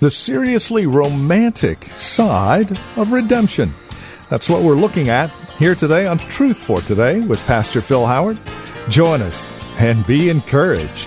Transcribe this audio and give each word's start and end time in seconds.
The 0.00 0.10
seriously 0.10 0.86
romantic 0.86 1.84
side 1.98 2.72
of 2.96 3.12
redemption. 3.12 3.74
That's 4.30 4.48
what 4.48 4.62
we're 4.62 4.74
looking 4.74 5.10
at 5.10 5.28
here 5.58 5.74
today 5.74 6.06
on 6.06 6.16
Truth 6.16 6.56
for 6.56 6.80
Today 6.80 7.20
with 7.20 7.38
Pastor 7.46 7.82
Phil 7.82 8.06
Howard. 8.06 8.38
Join 8.88 9.20
us 9.20 9.58
and 9.78 10.06
be 10.06 10.30
encouraged. 10.30 11.06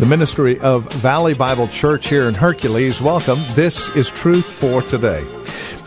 The 0.00 0.06
ministry 0.06 0.58
of 0.58 0.92
Valley 0.94 1.34
Bible 1.34 1.68
Church 1.68 2.08
here 2.08 2.24
in 2.26 2.34
Hercules. 2.34 3.00
Welcome. 3.00 3.38
This 3.54 3.88
is 3.90 4.10
Truth 4.10 4.46
for 4.46 4.82
Today. 4.82 5.24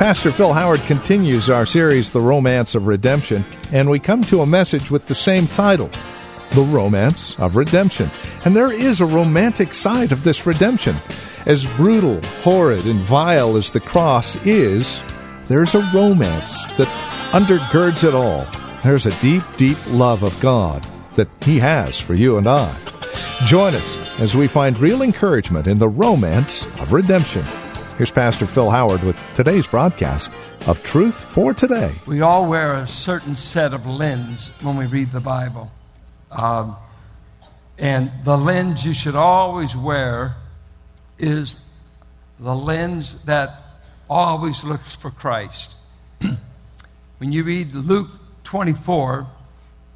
Pastor 0.02 0.32
Phil 0.32 0.52
Howard 0.52 0.80
continues 0.88 1.48
our 1.48 1.68
series, 1.68 2.09
The 2.09 2.22
Romance 2.22 2.73
of 2.73 2.88
Redemption, 2.88 3.46
and 3.72 3.88
we 3.88 4.00
come 4.00 4.23
to 4.23 4.42
a 4.42 4.48
message 4.48 4.89
with 4.89 5.06
the 5.06 5.14
same 5.14 5.45
title, 5.45 5.92
The 6.56 6.64
Romance 6.64 7.39
of 7.39 7.56
Redemption. 7.56 8.09
And 8.44 8.56
there 8.56 8.72
is 8.72 9.00
a 9.00 9.06
romantic 9.06 9.75
side 9.75 10.12
of 10.12 10.23
this 10.23 10.48
redemption. 10.48 10.95
As 11.45 11.67
brutal, 11.78 12.20
horrid, 12.42 12.88
and 12.88 13.00
vile 13.02 13.56
as 13.58 13.70
the 13.70 13.80
cross 13.80 14.38
is, 14.38 15.03
there's 15.48 15.75
a 15.75 15.88
romance 15.94 16.66
that 16.78 16.88
undergirds 17.31 18.03
it 18.03 18.16
all. 18.16 18.47
There's 18.81 19.06
a 19.06 19.20
deep, 19.20 19.44
deep 19.56 19.78
love 19.92 20.23
of 20.23 20.38
God 20.40 20.84
that 21.14 21.30
He 21.44 21.59
has 21.59 22.00
for 22.00 22.16
you 22.16 22.40
and 22.40 22.47
I. 22.47 22.75
Join 23.45 23.75
us 23.75 23.95
as 24.20 24.36
we 24.36 24.47
find 24.47 24.80
real 24.80 25.03
encouragement 25.03 25.68
in 25.68 25.78
the 25.78 25.90
romance 25.90 26.66
of 26.80 26.92
redemption. 26.92 27.45
Here's 28.02 28.09
Pastor 28.09 28.47
Phil 28.47 28.71
Howard 28.71 29.03
with 29.03 29.16
today's 29.35 29.67
broadcast 29.67 30.31
of 30.66 30.81
Truth 30.81 31.23
for 31.23 31.53
Today. 31.53 31.94
We 32.07 32.21
all 32.21 32.47
wear 32.47 32.73
a 32.73 32.88
certain 32.88 33.35
set 33.35 33.75
of 33.75 33.85
lens 33.85 34.49
when 34.61 34.75
we 34.75 34.88
read 34.88 35.11
the 35.11 35.19
Bible. 35.19 35.71
Um, 36.31 36.77
and 37.77 38.11
the 38.23 38.39
lens 38.39 38.83
you 38.83 38.95
should 38.95 39.13
always 39.13 39.75
wear 39.75 40.35
is 41.19 41.57
the 42.39 42.55
lens 42.55 43.17
that 43.25 43.61
always 44.09 44.63
looks 44.63 44.95
for 44.95 45.11
Christ. 45.11 45.75
when 47.19 47.31
you 47.31 47.44
read 47.44 47.72
Luke 47.75 48.09
24, 48.45 49.27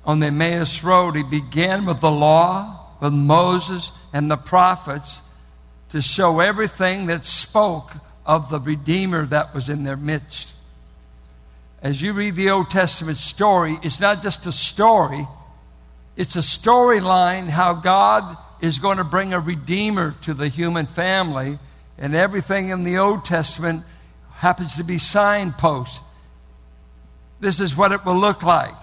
on 0.05 0.19
the 0.19 0.27
Emmaus 0.27 0.83
Road, 0.83 1.15
he 1.15 1.23
began 1.23 1.87
with 1.87 2.01
the 2.01 2.11
law 2.11 2.97
with 3.01 3.13
Moses 3.13 3.91
and 4.13 4.29
the 4.29 4.37
prophets 4.37 5.21
to 5.95 6.01
show 6.01 6.41
everything 6.41 7.05
that 7.05 7.23
spoke 7.23 7.93
of 8.25 8.49
the 8.49 8.59
Redeemer 8.59 9.25
that 9.27 9.53
was 9.53 9.69
in 9.69 9.85
their 9.85 9.95
midst. 9.95 10.49
As 11.81 12.01
you 12.01 12.11
read 12.11 12.35
the 12.35 12.49
Old 12.49 12.69
Testament 12.69 13.17
story, 13.17 13.77
it's 13.81 14.01
not 14.01 14.21
just 14.21 14.45
a 14.45 14.51
story, 14.51 15.25
it's 16.17 16.35
a 16.35 16.39
storyline 16.39 17.47
how 17.47 17.71
God 17.71 18.35
is 18.59 18.77
going 18.77 18.97
to 18.97 19.05
bring 19.05 19.33
a 19.33 19.39
Redeemer 19.39 20.17
to 20.23 20.33
the 20.33 20.49
human 20.49 20.85
family, 20.85 21.59
and 21.97 22.13
everything 22.13 22.67
in 22.67 22.83
the 22.83 22.97
Old 22.97 23.23
Testament 23.23 23.85
happens 24.33 24.75
to 24.75 24.83
be 24.83 24.97
signposts. 24.97 26.01
This 27.39 27.61
is 27.61 27.73
what 27.73 27.93
it 27.93 28.03
will 28.03 28.19
look 28.19 28.43
like. 28.43 28.75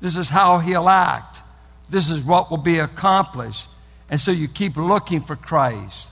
This 0.00 0.16
is 0.16 0.30
how 0.30 0.60
he'll 0.60 0.88
act. 0.88 1.42
This 1.90 2.08
is 2.08 2.22
what 2.22 2.50
will 2.50 2.56
be 2.56 2.78
accomplished. 2.78 3.66
And 4.08 4.18
so 4.18 4.30
you 4.30 4.48
keep 4.48 4.78
looking 4.78 5.20
for 5.20 5.36
Christ. 5.36 6.06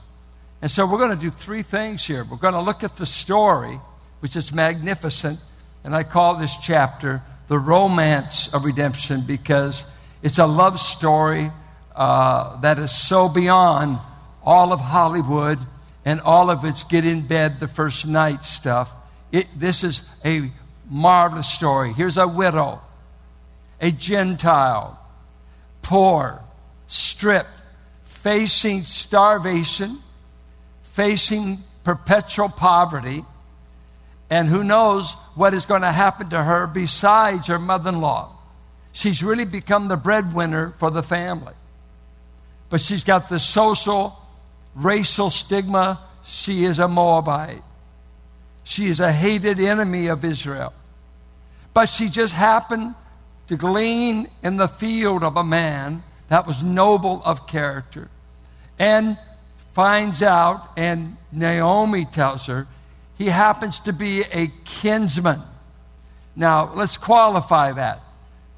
And 0.61 0.71
so 0.71 0.85
we're 0.85 0.97
going 0.97 1.17
to 1.17 1.23
do 1.23 1.29
three 1.29 1.61
things 1.61 2.03
here. 2.03 2.23
We're 2.23 2.37
going 2.37 2.53
to 2.53 2.61
look 2.61 2.83
at 2.83 2.97
the 2.97 3.05
story, 3.05 3.79
which 4.21 4.35
is 4.35 4.51
magnificent. 4.51 5.39
And 5.83 5.95
I 5.95 6.03
call 6.03 6.35
this 6.35 6.57
chapter 6.57 7.21
The 7.47 7.59
Romance 7.59 8.53
of 8.53 8.65
Redemption 8.65 9.21
because 9.25 9.83
it's 10.23 10.39
a 10.39 10.47
love 10.47 10.79
story 10.79 11.51
uh, 11.95 12.59
that 12.61 12.79
is 12.79 12.91
so 12.91 13.29
beyond 13.29 13.99
all 14.43 14.73
of 14.73 14.79
Hollywood 14.79 15.59
and 16.05 16.21
all 16.21 16.49
of 16.49 16.63
its 16.63 16.83
get 16.83 17.05
in 17.05 17.27
bed 17.27 17.59
the 17.59 17.67
first 17.67 18.07
night 18.07 18.43
stuff. 18.43 18.91
It, 19.31 19.47
this 19.55 19.83
is 19.83 20.01
a 20.23 20.51
marvelous 20.89 21.49
story. 21.49 21.93
Here's 21.93 22.17
a 22.17 22.27
widow, 22.27 22.79
a 23.81 23.91
Gentile, 23.91 24.99
poor, 25.81 26.41
stripped, 26.87 27.49
facing 28.05 28.83
starvation, 28.83 29.97
facing 30.97 31.59
perpetual 31.83 32.49
poverty, 32.49 33.23
and 34.31 34.49
who 34.49 34.63
knows 34.63 35.13
what 35.35 35.53
is 35.53 35.63
going 35.63 35.83
to 35.83 35.91
happen 35.91 36.27
to 36.31 36.43
her 36.43 36.65
besides 36.65 37.45
her 37.45 37.59
mother 37.59 37.89
in 37.89 38.01
law. 38.01 38.35
She's 38.93 39.21
really 39.21 39.45
become 39.45 39.89
the 39.89 39.95
breadwinner 39.95 40.73
for 40.79 40.89
the 40.89 41.03
family. 41.03 41.53
But 42.71 42.81
she's 42.81 43.03
got 43.03 43.29
the 43.29 43.37
social, 43.37 44.19
racial 44.73 45.29
stigma. 45.29 45.99
She 46.25 46.65
is 46.65 46.79
a 46.79 46.87
Moabite. 46.87 47.61
She 48.63 48.87
is 48.87 48.99
a 48.99 49.11
hated 49.11 49.59
enemy 49.59 50.07
of 50.07 50.25
Israel. 50.25 50.73
But 51.75 51.89
she 51.89 52.09
just 52.09 52.33
happened 52.33 52.95
to 53.49 53.55
glean 53.55 54.31
in 54.41 54.57
the 54.57 54.67
field 54.67 55.23
of 55.23 55.37
a 55.37 55.43
man 55.43 56.01
that 56.29 56.47
was 56.47 56.63
noble 56.63 57.21
of 57.23 57.45
character 57.45 58.09
and 58.79 59.17
finds 59.77 60.23
out, 60.23 60.71
and 60.75 61.15
Naomi 61.31 62.03
tells 62.03 62.47
her, 62.47 62.65
he 63.15 63.27
happens 63.27 63.79
to 63.81 63.93
be 63.93 64.23
a 64.33 64.51
kinsman. 64.65 65.39
Now, 66.35 66.73
let's 66.73 66.97
qualify 66.97 67.73
that. 67.73 68.01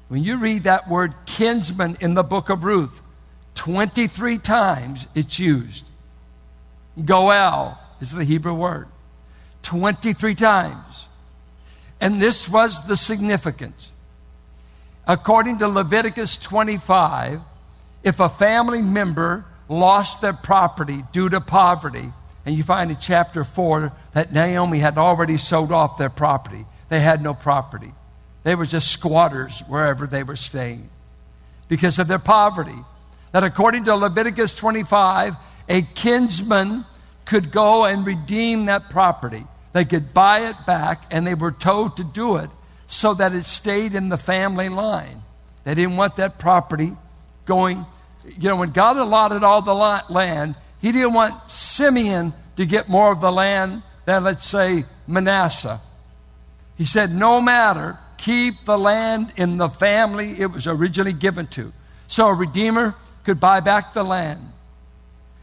When 0.08 0.24
you 0.24 0.38
read 0.38 0.62
that 0.62 0.88
word 0.88 1.12
kinsman 1.26 1.98
in 2.00 2.14
the 2.14 2.22
book 2.22 2.48
of 2.48 2.64
Ruth, 2.64 3.02
23 3.54 4.38
times 4.38 5.06
it's 5.14 5.38
used. 5.38 5.84
Goel 7.04 7.78
is 8.00 8.12
the 8.12 8.24
Hebrew 8.24 8.54
word. 8.54 8.88
23 9.60 10.34
times. 10.34 11.04
And 12.00 12.20
this 12.22 12.48
was 12.48 12.82
the 12.84 12.96
significance. 12.96 13.90
According 15.06 15.58
to 15.58 15.68
Leviticus 15.68 16.38
25, 16.38 17.42
if 18.04 18.20
a 18.20 18.30
family 18.30 18.80
member 18.80 19.44
lost 19.70 20.20
their 20.20 20.32
property 20.32 21.04
due 21.12 21.28
to 21.30 21.40
poverty, 21.40 22.12
and 22.44 22.56
you 22.56 22.62
find 22.62 22.90
in 22.90 22.96
chapter 22.98 23.44
4 23.44 23.92
that 24.12 24.32
Naomi 24.32 24.80
had 24.80 24.98
already 24.98 25.36
sold 25.36 25.72
off 25.72 25.96
their 25.96 26.10
property, 26.10 26.66
they 26.88 27.00
had 27.00 27.22
no 27.22 27.32
property. 27.32 27.92
They 28.42 28.54
were 28.54 28.66
just 28.66 28.90
squatters 28.90 29.60
wherever 29.68 30.06
they 30.06 30.24
were 30.24 30.36
staying 30.36 30.88
because 31.68 31.98
of 31.98 32.08
their 32.08 32.18
poverty. 32.18 32.76
That 33.32 33.44
according 33.44 33.84
to 33.84 33.94
Leviticus 33.94 34.54
25, 34.56 35.36
a 35.68 35.82
kinsman 35.82 36.84
could 37.24 37.52
go 37.52 37.84
and 37.84 38.04
redeem 38.04 38.66
that 38.66 38.90
property. 38.90 39.46
They 39.72 39.84
could 39.84 40.12
buy 40.12 40.48
it 40.48 40.56
back, 40.66 41.04
and 41.12 41.24
they 41.24 41.34
were 41.34 41.52
told 41.52 41.96
to 41.98 42.04
do 42.04 42.36
it 42.36 42.50
so 42.88 43.14
that 43.14 43.34
it 43.34 43.46
stayed 43.46 43.94
in 43.94 44.08
the 44.08 44.16
family 44.16 44.68
line. 44.68 45.22
They 45.62 45.76
didn't 45.76 45.96
want 45.96 46.16
that 46.16 46.40
property 46.40 46.96
going. 47.44 47.86
You 48.24 48.48
know, 48.48 48.56
when 48.56 48.70
God 48.70 48.96
allotted 48.96 49.42
all 49.42 49.62
the 49.62 49.74
land, 49.74 50.54
He 50.80 50.92
didn't 50.92 51.14
want 51.14 51.50
Simeon 51.50 52.32
to 52.56 52.66
get 52.66 52.88
more 52.88 53.12
of 53.12 53.20
the 53.20 53.32
land 53.32 53.82
than, 54.04 54.24
let's 54.24 54.46
say, 54.46 54.84
Manasseh. 55.06 55.80
He 56.76 56.86
said, 56.86 57.14
no 57.14 57.40
matter, 57.40 57.98
keep 58.16 58.64
the 58.64 58.78
land 58.78 59.32
in 59.36 59.56
the 59.58 59.68
family 59.68 60.40
it 60.40 60.46
was 60.46 60.66
originally 60.66 61.12
given 61.12 61.46
to. 61.48 61.72
So 62.06 62.26
a 62.26 62.34
redeemer 62.34 62.94
could 63.24 63.40
buy 63.40 63.60
back 63.60 63.92
the 63.92 64.02
land. 64.02 64.40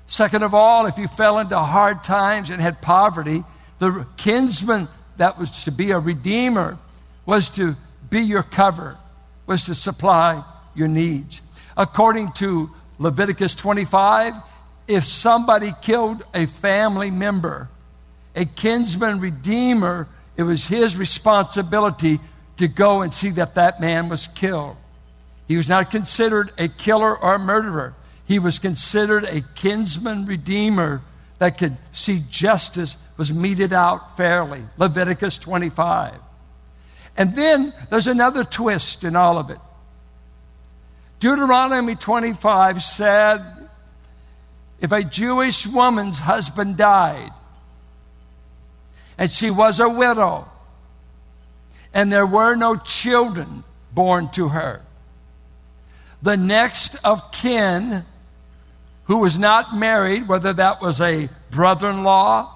Second 0.08 0.44
of 0.44 0.54
all, 0.54 0.86
if 0.86 0.98
you 0.98 1.08
fell 1.08 1.40
into 1.40 1.60
hard 1.60 2.04
times 2.04 2.50
and 2.50 2.62
had 2.62 2.82
poverty, 2.82 3.44
the 3.80 4.06
kinsman 4.18 4.88
that 5.18 5.38
was 5.38 5.64
to 5.66 5.72
be 5.72 5.92
a 5.92 6.00
redeemer 6.00 6.78
was 7.26 7.50
to 7.50 7.76
be 8.10 8.22
your 8.22 8.44
cover, 8.44 8.98
was 9.46 9.66
to 9.66 9.76
supply 9.76 10.44
your 10.76 10.88
needs. 10.88 11.42
According 11.78 12.34
to 12.34 12.72
Leviticus 12.98 13.56
25, 13.56 14.34
if 14.88 15.06
somebody 15.06 15.74
killed 15.82 16.26
a 16.34 16.48
family 16.48 17.12
member, 17.12 17.70
a 18.36 18.46
kinsman 18.46 19.20
redeemer 19.20 20.08
it 20.38 20.44
was 20.44 20.68
his 20.68 20.96
responsibility 20.96 22.20
to 22.58 22.68
go 22.68 23.02
and 23.02 23.14
see 23.14 23.32
that 23.32 23.56
that 23.56 23.82
man 23.82 24.08
was 24.08 24.28
killed. 24.28 24.78
He 25.48 25.58
was 25.58 25.68
not 25.68 25.90
considered 25.92 26.52
a 26.58 26.68
killer 26.68 27.18
or 27.18 27.36
a 27.36 27.40
murderer. 27.40 27.96
He 28.26 28.38
was 28.40 28.60
considered 28.60 29.24
a 29.26 29.42
kinsman 29.56 30.26
redeemer 30.26 31.02
that 31.40 31.58
could 31.58 31.78
see 31.92 32.24
justice 32.30 32.96
was 33.16 33.34
meted 33.34 33.74
out 33.74 34.16
fairly. 34.16 34.64
Leviticus 34.78 35.38
25. 35.40 36.14
And 37.16 37.36
then 37.36 37.74
there's 37.90 38.08
another 38.08 38.44
twist 38.44 39.04
in 39.04 39.16
all 39.16 39.38
of 39.40 39.50
it. 39.50 39.60
Deuteronomy 41.20 41.96
25 41.96 42.84
said 42.84 43.70
if 44.80 44.92
a 44.92 45.04
Jewish 45.04 45.66
woman's 45.66 46.20
husband 46.20 46.78
died 46.78 47.32
and 49.18 49.32
she 49.32 49.50
was 49.50 49.80
a 49.80 49.90
widow 49.90 50.48
and 51.94 52.12
there 52.12 52.26
were 52.26 52.56
no 52.56 52.76
children 52.76 53.64
born 53.94 54.30
to 54.32 54.50
her, 54.50 54.82
the 56.22 56.38
next 56.38 56.96
of 57.04 57.32
kin 57.32 58.06
who 59.06 59.20
was 59.20 59.38
not 59.38 59.76
married, 59.76 60.28
whether 60.28 60.54
that 60.54 60.82
was 60.82 61.00
a 61.02 61.30
brother 61.50 61.90
in 61.90 62.04
law, 62.04 62.54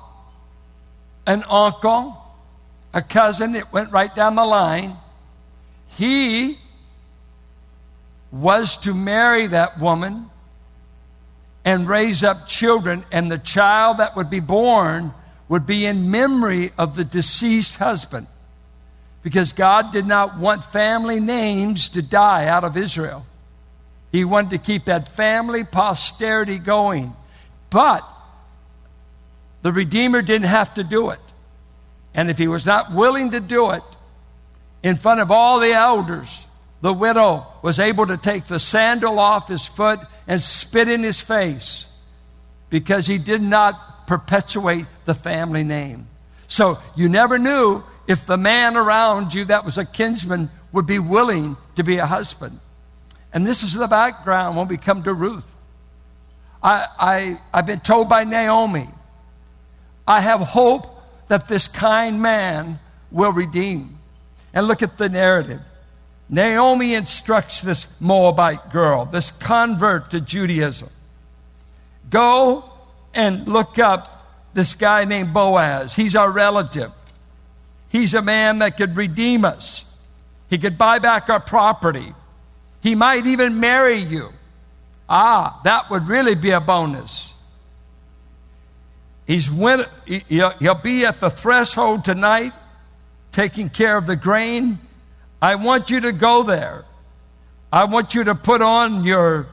an 1.25 1.43
uncle, 1.49 2.17
a 2.93 3.01
cousin, 3.01 3.55
it 3.55 3.71
went 3.71 3.91
right 3.91 4.13
down 4.13 4.35
the 4.35 4.43
line. 4.43 4.97
He 5.87 6.59
was 8.31 8.77
to 8.77 8.93
marry 8.93 9.47
that 9.47 9.79
woman 9.79 10.29
and 11.63 11.87
raise 11.87 12.23
up 12.23 12.47
children, 12.47 13.05
and 13.11 13.31
the 13.31 13.37
child 13.37 13.97
that 13.97 14.15
would 14.15 14.29
be 14.29 14.39
born 14.39 15.13
would 15.47 15.65
be 15.65 15.85
in 15.85 16.09
memory 16.09 16.71
of 16.77 16.95
the 16.95 17.03
deceased 17.03 17.75
husband. 17.75 18.27
Because 19.21 19.53
God 19.53 19.91
did 19.91 20.05
not 20.05 20.39
want 20.39 20.63
family 20.63 21.19
names 21.19 21.89
to 21.89 22.01
die 22.01 22.47
out 22.47 22.63
of 22.63 22.77
Israel. 22.77 23.25
He 24.11 24.25
wanted 24.25 24.51
to 24.51 24.57
keep 24.57 24.85
that 24.85 25.09
family 25.09 25.63
posterity 25.63 26.57
going. 26.57 27.13
But 27.69 28.07
the 29.61 29.71
Redeemer 29.71 30.21
didn't 30.21 30.47
have 30.47 30.73
to 30.75 30.83
do 30.83 31.11
it. 31.11 31.19
And 32.13 32.29
if 32.29 32.37
he 32.37 32.47
was 32.47 32.65
not 32.65 32.91
willing 32.91 33.31
to 33.31 33.39
do 33.39 33.71
it 33.71 33.83
in 34.83 34.97
front 34.97 35.21
of 35.21 35.31
all 35.31 35.59
the 35.59 35.71
elders, 35.71 36.45
the 36.81 36.93
widow 36.93 37.45
was 37.61 37.79
able 37.79 38.07
to 38.07 38.17
take 38.17 38.47
the 38.47 38.59
sandal 38.59 39.19
off 39.19 39.47
his 39.47 39.65
foot 39.65 39.99
and 40.27 40.41
spit 40.41 40.89
in 40.89 41.03
his 41.03 41.21
face 41.21 41.85
because 42.69 43.05
he 43.05 43.17
did 43.17 43.41
not 43.41 44.07
perpetuate 44.07 44.87
the 45.05 45.13
family 45.13 45.63
name. 45.63 46.07
So 46.47 46.79
you 46.95 47.07
never 47.07 47.37
knew 47.37 47.83
if 48.07 48.25
the 48.25 48.37
man 48.37 48.75
around 48.75 49.33
you 49.33 49.45
that 49.45 49.63
was 49.63 49.77
a 49.77 49.85
kinsman 49.85 50.49
would 50.71 50.85
be 50.85 50.99
willing 50.99 51.55
to 51.75 51.83
be 51.83 51.97
a 51.97 52.05
husband. 52.05 52.59
And 53.33 53.45
this 53.45 53.63
is 53.63 53.73
the 53.73 53.87
background 53.87 54.57
when 54.57 54.67
we 54.67 54.77
come 54.77 55.03
to 55.03 55.13
Ruth. 55.13 55.45
I, 56.63 56.87
I, 56.99 57.39
I've 57.53 57.65
been 57.65 57.79
told 57.79 58.09
by 58.09 58.23
Naomi, 58.23 58.89
I 60.07 60.21
have 60.21 60.41
hope 60.41 60.87
that 61.27 61.47
this 61.47 61.67
kind 61.67 62.21
man 62.21 62.79
will 63.11 63.31
redeem. 63.31 63.97
And 64.53 64.67
look 64.67 64.83
at 64.83 64.97
the 64.97 65.07
narrative. 65.07 65.61
Naomi 66.31 66.95
instructs 66.95 67.61
this 67.61 67.85
Moabite 67.99 68.71
girl, 68.71 69.05
this 69.05 69.29
convert 69.29 70.09
to 70.11 70.21
Judaism 70.21 70.89
go 72.11 72.65
and 73.15 73.47
look 73.47 73.79
up 73.79 74.27
this 74.53 74.75
guy 74.75 75.05
named 75.05 75.33
Boaz. 75.33 75.95
He's 75.95 76.15
our 76.15 76.29
relative. 76.29 76.91
He's 77.89 78.13
a 78.13 78.21
man 78.21 78.59
that 78.59 78.77
could 78.77 78.95
redeem 78.95 79.43
us, 79.43 79.83
he 80.49 80.59
could 80.59 80.77
buy 80.77 80.99
back 80.99 81.29
our 81.29 81.39
property. 81.39 82.13
He 82.81 82.95
might 82.95 83.27
even 83.27 83.59
marry 83.59 83.97
you. 83.97 84.29
Ah, 85.07 85.61
that 85.65 85.91
would 85.91 86.07
really 86.07 86.33
be 86.33 86.49
a 86.49 86.59
bonus. 86.59 87.33
He's 89.27 89.51
win- 89.51 89.85
he'll 90.05 90.75
be 90.81 91.05
at 91.05 91.19
the 91.19 91.29
threshold 91.29 92.03
tonight, 92.03 92.53
taking 93.31 93.69
care 93.69 93.97
of 93.97 94.07
the 94.07 94.15
grain. 94.15 94.79
I 95.41 95.55
want 95.55 95.89
you 95.89 96.01
to 96.01 96.11
go 96.11 96.43
there. 96.43 96.85
I 97.73 97.85
want 97.85 98.13
you 98.13 98.25
to 98.25 98.35
put 98.35 98.61
on 98.61 99.03
your 99.03 99.47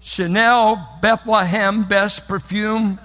Chanel 0.00 0.98
Bethlehem 1.00 1.84
best 1.84 2.26
perfume. 2.26 2.98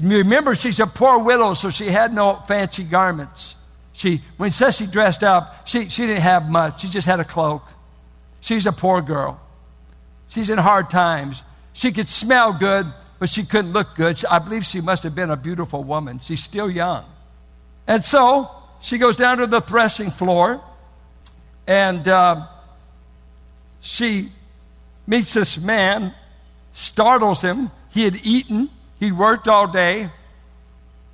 Remember, 0.00 0.54
she's 0.54 0.78
a 0.78 0.86
poor 0.86 1.18
widow, 1.18 1.54
so 1.54 1.70
she 1.70 1.86
had 1.86 2.12
no 2.12 2.36
fancy 2.46 2.84
garments. 2.84 3.56
She, 3.92 4.22
when 4.36 4.52
she 4.52 4.86
dressed 4.86 5.24
up, 5.24 5.66
she, 5.66 5.88
she 5.88 6.06
didn't 6.06 6.22
have 6.22 6.48
much. 6.48 6.82
She 6.82 6.88
just 6.88 7.06
had 7.06 7.18
a 7.18 7.24
cloak. 7.24 7.64
She's 8.40 8.66
a 8.66 8.72
poor 8.72 9.02
girl. 9.02 9.40
She's 10.28 10.48
in 10.48 10.58
hard 10.58 10.90
times. 10.90 11.42
She 11.72 11.90
could 11.90 12.08
smell 12.08 12.52
good, 12.52 12.86
but 13.18 13.28
she 13.28 13.44
couldn't 13.44 13.72
look 13.72 13.96
good. 13.96 14.24
I 14.26 14.38
believe 14.38 14.64
she 14.64 14.80
must 14.80 15.02
have 15.02 15.14
been 15.14 15.30
a 15.30 15.36
beautiful 15.36 15.82
woman. 15.82 16.20
She's 16.20 16.42
still 16.42 16.70
young. 16.70 17.04
And 17.86 18.04
so 18.04 18.48
she 18.80 18.98
goes 18.98 19.16
down 19.16 19.38
to 19.38 19.46
the 19.46 19.60
threshing 19.60 20.10
floor 20.10 20.62
and 21.66 22.06
uh, 22.08 22.46
she 23.80 24.30
meets 25.06 25.34
this 25.34 25.58
man, 25.58 26.14
startles 26.72 27.42
him. 27.42 27.70
He 27.90 28.04
had 28.04 28.16
eaten, 28.24 28.70
he'd 28.98 29.12
worked 29.12 29.48
all 29.48 29.66
day, 29.66 30.10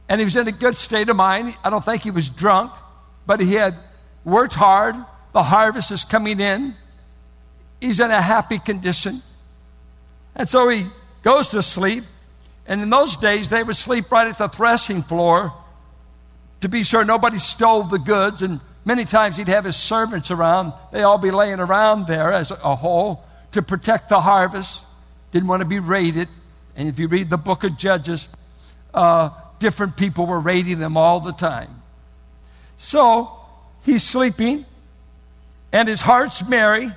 and 0.09 0.21
he 0.21 0.25
was 0.25 0.37
in 0.37 0.47
a 0.47 0.53
good 0.53 0.77
state 0.77 1.09
of 1.09 1.17
mind. 1.17 1.57
I 1.65 1.71
don't 1.71 1.85
think 1.85 2.03
he 2.03 2.11
was 2.11 2.29
drunk, 2.29 2.73
but 3.27 3.41
he 3.41 3.55
had 3.55 3.77
worked 4.25 4.55
hard. 4.55 4.95
The 5.33 5.43
harvest 5.43 5.91
is 5.91 6.05
coming 6.05 6.41
in. 6.41 6.75
He's 7.81 8.01
in 8.01 8.11
a 8.11 8.23
happy 8.23 8.59
condition. 8.59 9.23
And 10.35 10.49
so 10.49 10.69
he 10.69 10.87
goes 11.23 11.49
to 11.51 11.63
sleep. 11.63 12.05
And 12.67 12.81
in 12.81 12.91
those 12.91 13.17
days, 13.17 13.51
they 13.51 13.63
would 13.63 13.77
sleep 13.77 14.11
right 14.11 14.27
at 14.27 14.39
the 14.39 14.49
threshing 14.49 15.03
floor 15.03 15.53
to 16.61 16.69
be 16.69 16.83
sure 16.83 17.05
nobody 17.05 17.39
stole 17.39 17.85
the 17.85 17.99
goods. 17.99 18.43
And 18.43 18.61
many 18.85 19.05
times 19.05 19.37
he'd 19.37 19.49
have 19.49 19.65
his 19.65 19.77
servants 19.77 20.31
around. 20.31 20.73
They 20.93 21.03
all 21.03 21.19
be 21.19 21.31
laying 21.31 21.61
around 21.61 22.07
there 22.07 22.33
as 22.33 22.51
a 22.51 22.77
whole 22.77 23.25
to 23.53 23.63
protect 23.63 24.09
the 24.09 24.21
harvest. 24.21 24.81
Didn't 25.33 25.49
want 25.49 25.61
to 25.61 25.67
be 25.67 25.79
raided. 25.79 26.29
And 26.75 26.89
if 26.89 26.99
you 26.99 27.09
read 27.09 27.31
the 27.31 27.39
book 27.39 27.65
of 27.65 27.77
Judges, 27.77 28.29
uh, 28.93 29.31
different 29.59 29.97
people 29.97 30.27
were 30.27 30.41
raiding 30.41 30.79
them 30.79 30.97
all 30.97 31.21
the 31.21 31.33
time. 31.33 31.83
So 32.79 33.31
he's 33.83 34.03
sleeping, 34.03 34.67
and 35.73 35.89
his 35.89 36.01
heart's 36.01 36.47
merry, 36.47 36.93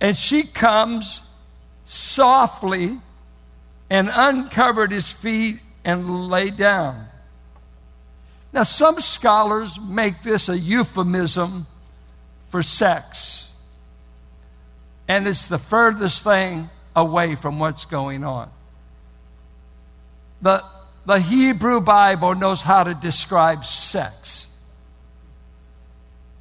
and 0.00 0.16
she 0.16 0.42
comes 0.42 1.20
softly 1.84 2.98
and 3.90 4.10
uncovered 4.12 4.90
his 4.90 5.06
feet 5.06 5.60
and 5.84 6.28
lay 6.28 6.50
down. 6.50 7.08
Now, 8.54 8.62
some 8.62 9.00
scholars 9.00 9.80
make 9.80 10.22
this 10.22 10.48
a 10.48 10.56
euphemism 10.56 11.66
for 12.50 12.62
sex, 12.62 13.48
and 15.08 15.26
it's 15.26 15.48
the 15.48 15.58
furthest 15.58 16.22
thing 16.22 16.70
away 16.94 17.34
from 17.34 17.58
what's 17.58 17.84
going 17.84 18.22
on. 18.22 18.48
The, 20.40 20.64
the 21.04 21.18
Hebrew 21.18 21.80
Bible 21.80 22.36
knows 22.36 22.62
how 22.62 22.84
to 22.84 22.94
describe 22.94 23.64
sex. 23.64 24.46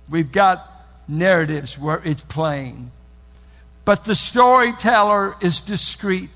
We've 0.07 0.31
got 0.31 0.69
narratives 1.07 1.79
where 1.79 1.99
it's 2.05 2.21
plain. 2.21 2.91
But 3.85 4.03
the 4.03 4.13
storyteller 4.13 5.35
is 5.41 5.61
discreet 5.61 6.29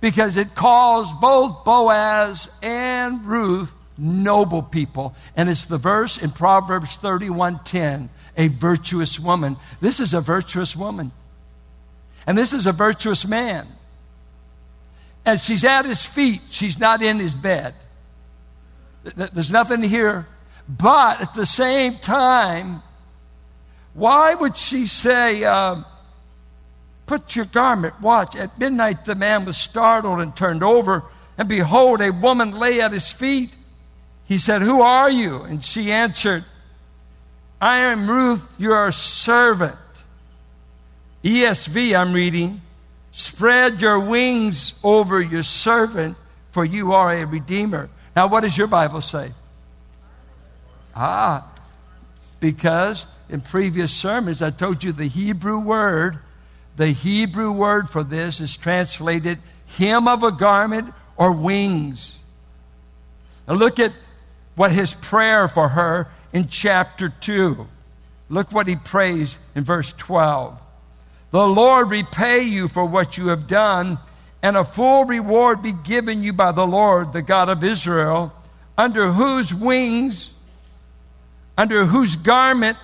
because 0.00 0.36
it 0.36 0.56
calls 0.56 1.12
both 1.20 1.64
Boaz 1.64 2.48
and 2.60 3.24
Ruth 3.24 3.70
noble 4.00 4.62
people. 4.62 5.14
And 5.36 5.48
it's 5.48 5.66
the 5.66 5.78
verse 5.78 6.16
in 6.16 6.30
Proverbs 6.30 6.96
31:10, 6.96 8.08
a 8.36 8.48
virtuous 8.48 9.20
woman. 9.20 9.56
This 9.80 10.00
is 10.00 10.14
a 10.14 10.20
virtuous 10.20 10.74
woman. 10.74 11.12
And 12.26 12.36
this 12.36 12.52
is 12.52 12.66
a 12.66 12.72
virtuous 12.72 13.26
man. 13.26 13.66
And 15.24 15.40
she's 15.40 15.64
at 15.64 15.84
his 15.84 16.02
feet. 16.02 16.42
She's 16.48 16.78
not 16.78 17.02
in 17.02 17.18
his 17.18 17.34
bed. 17.34 17.74
There's 19.02 19.50
nothing 19.50 19.82
here. 19.82 20.26
But 20.68 21.20
at 21.20 21.34
the 21.34 21.46
same 21.46 21.98
time, 21.98 22.82
why 23.94 24.34
would 24.34 24.56
she 24.56 24.86
say, 24.86 25.44
uh, 25.44 25.82
Put 27.10 27.34
your 27.34 27.46
garment, 27.46 28.00
watch. 28.00 28.36
At 28.36 28.56
midnight, 28.56 29.04
the 29.04 29.16
man 29.16 29.44
was 29.44 29.56
startled 29.56 30.20
and 30.20 30.36
turned 30.36 30.62
over, 30.62 31.02
and 31.36 31.48
behold, 31.48 32.00
a 32.00 32.12
woman 32.12 32.52
lay 32.52 32.80
at 32.80 32.92
his 32.92 33.10
feet. 33.10 33.56
He 34.30 34.38
said, 34.38 34.62
Who 34.62 34.80
are 34.80 35.10
you? 35.10 35.42
And 35.42 35.62
she 35.62 35.90
answered, 35.90 36.44
I 37.60 37.78
am 37.78 38.08
Ruth, 38.08 38.48
your 38.58 38.92
servant. 38.92 39.76
ESV, 41.24 41.98
I'm 41.98 42.12
reading. 42.12 42.60
Spread 43.10 43.82
your 43.82 43.98
wings 43.98 44.74
over 44.84 45.20
your 45.20 45.42
servant, 45.42 46.16
for 46.52 46.64
you 46.64 46.92
are 46.92 47.12
a 47.12 47.26
redeemer. 47.26 47.90
Now, 48.14 48.28
what 48.28 48.42
does 48.42 48.56
your 48.56 48.68
Bible 48.68 49.00
say? 49.00 49.32
Ah, 50.94 51.52
because 52.38 53.06
in 53.30 53.40
previous 53.40 53.92
sermons 53.92 54.42
I 54.42 54.50
told 54.50 54.84
you 54.84 54.92
the 54.92 55.08
Hebrew 55.08 55.58
word, 55.58 56.20
the 56.76 56.92
Hebrew 56.92 57.50
word 57.50 57.90
for 57.90 58.04
this 58.04 58.40
is 58.40 58.56
translated 58.56 59.40
hem 59.76 60.06
of 60.06 60.22
a 60.22 60.30
garment 60.30 60.94
or 61.16 61.32
wings. 61.32 62.14
Now 63.48 63.54
look 63.54 63.80
at 63.80 63.92
what 64.54 64.72
his 64.72 64.94
prayer 64.94 65.48
for 65.48 65.68
her 65.68 66.08
in 66.32 66.48
chapter 66.48 67.08
2. 67.08 67.66
Look 68.28 68.52
what 68.52 68.68
he 68.68 68.76
prays 68.76 69.38
in 69.54 69.64
verse 69.64 69.92
12. 69.92 70.58
The 71.30 71.46
Lord 71.46 71.90
repay 71.90 72.42
you 72.42 72.68
for 72.68 72.84
what 72.84 73.16
you 73.16 73.28
have 73.28 73.46
done, 73.46 73.98
and 74.42 74.56
a 74.56 74.64
full 74.64 75.04
reward 75.04 75.62
be 75.62 75.72
given 75.72 76.22
you 76.22 76.32
by 76.32 76.52
the 76.52 76.66
Lord, 76.66 77.12
the 77.12 77.22
God 77.22 77.48
of 77.48 77.62
Israel, 77.62 78.32
under 78.76 79.12
whose 79.12 79.52
wings, 79.52 80.30
under 81.56 81.84
whose 81.84 82.16
garment 82.16 82.78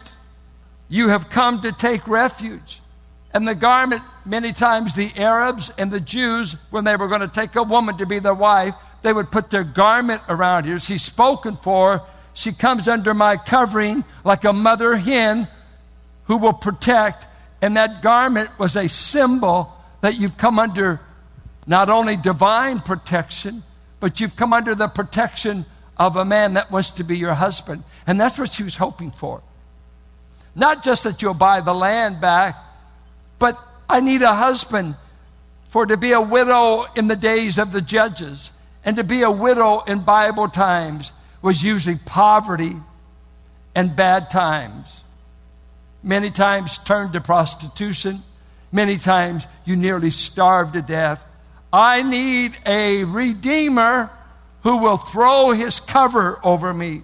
you 0.88 1.08
have 1.08 1.28
come 1.28 1.62
to 1.62 1.72
take 1.72 2.06
refuge. 2.06 2.80
And 3.32 3.46
the 3.46 3.54
garment, 3.54 4.02
many 4.24 4.52
times 4.52 4.94
the 4.94 5.12
Arabs 5.16 5.70
and 5.76 5.90
the 5.90 6.00
Jews, 6.00 6.56
when 6.70 6.84
they 6.84 6.96
were 6.96 7.08
going 7.08 7.20
to 7.20 7.28
take 7.28 7.56
a 7.56 7.62
woman 7.62 7.98
to 7.98 8.06
be 8.06 8.18
their 8.18 8.34
wife, 8.34 8.74
they 9.02 9.12
would 9.12 9.30
put 9.30 9.50
their 9.50 9.64
garment 9.64 10.22
around 10.28 10.66
her. 10.66 10.78
She's 10.78 11.02
spoken 11.02 11.56
for. 11.56 12.02
She 12.34 12.52
comes 12.52 12.88
under 12.88 13.14
my 13.14 13.36
covering 13.36 14.04
like 14.24 14.44
a 14.44 14.52
mother 14.52 14.96
hen 14.96 15.48
who 16.24 16.36
will 16.36 16.52
protect. 16.52 17.26
And 17.62 17.76
that 17.76 18.02
garment 18.02 18.50
was 18.58 18.76
a 18.76 18.88
symbol 18.88 19.72
that 20.00 20.18
you've 20.18 20.36
come 20.36 20.58
under 20.58 21.00
not 21.66 21.88
only 21.88 22.16
divine 22.16 22.80
protection, 22.80 23.62
but 24.00 24.20
you've 24.20 24.36
come 24.36 24.52
under 24.52 24.74
the 24.74 24.88
protection 24.88 25.64
of 25.96 26.16
a 26.16 26.24
man 26.24 26.54
that 26.54 26.70
wants 26.70 26.90
to 26.92 27.04
be 27.04 27.16
your 27.16 27.34
husband. 27.34 27.82
And 28.06 28.20
that's 28.20 28.38
what 28.38 28.52
she 28.52 28.62
was 28.62 28.76
hoping 28.76 29.10
for. 29.10 29.42
Not 30.54 30.82
just 30.82 31.04
that 31.04 31.22
you'll 31.22 31.34
buy 31.34 31.60
the 31.60 31.74
land 31.74 32.20
back, 32.20 32.56
but 33.38 33.58
I 33.88 34.00
need 34.00 34.22
a 34.22 34.34
husband 34.34 34.96
for 35.68 35.86
to 35.86 35.96
be 35.96 36.12
a 36.12 36.20
widow 36.20 36.86
in 36.96 37.08
the 37.08 37.16
days 37.16 37.58
of 37.58 37.72
the 37.72 37.82
judges 37.82 38.50
and 38.86 38.96
to 38.96 39.04
be 39.04 39.22
a 39.22 39.30
widow 39.30 39.80
in 39.80 40.00
Bible 40.00 40.48
times 40.48 41.10
was 41.42 41.62
usually 41.62 41.96
poverty 41.96 42.76
and 43.74 43.96
bad 43.96 44.30
times. 44.30 45.02
Many 46.04 46.30
times 46.30 46.78
turned 46.78 47.12
to 47.14 47.20
prostitution. 47.20 48.22
Many 48.70 48.98
times 48.98 49.44
you 49.64 49.74
nearly 49.74 50.10
starved 50.10 50.74
to 50.74 50.82
death. 50.82 51.20
I 51.72 52.02
need 52.02 52.56
a 52.64 53.02
redeemer 53.02 54.08
who 54.62 54.76
will 54.76 54.98
throw 54.98 55.50
his 55.50 55.80
cover 55.80 56.38
over 56.44 56.72
me. 56.72 57.02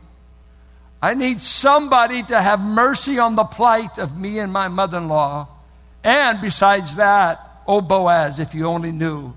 I 1.02 1.14
need 1.14 1.42
somebody 1.42 2.22
to 2.22 2.40
have 2.40 2.60
mercy 2.60 3.18
on 3.18 3.34
the 3.34 3.44
plight 3.44 3.98
of 3.98 4.16
me 4.16 4.38
and 4.38 4.52
my 4.52 4.68
mother 4.68 4.98
in 4.98 5.08
law. 5.08 5.48
And 6.04 6.40
besides 6.40 6.94
that, 6.94 7.44
oh 7.66 7.80
Boaz, 7.80 8.38
if 8.38 8.54
you 8.54 8.66
only 8.66 8.92
knew, 8.92 9.34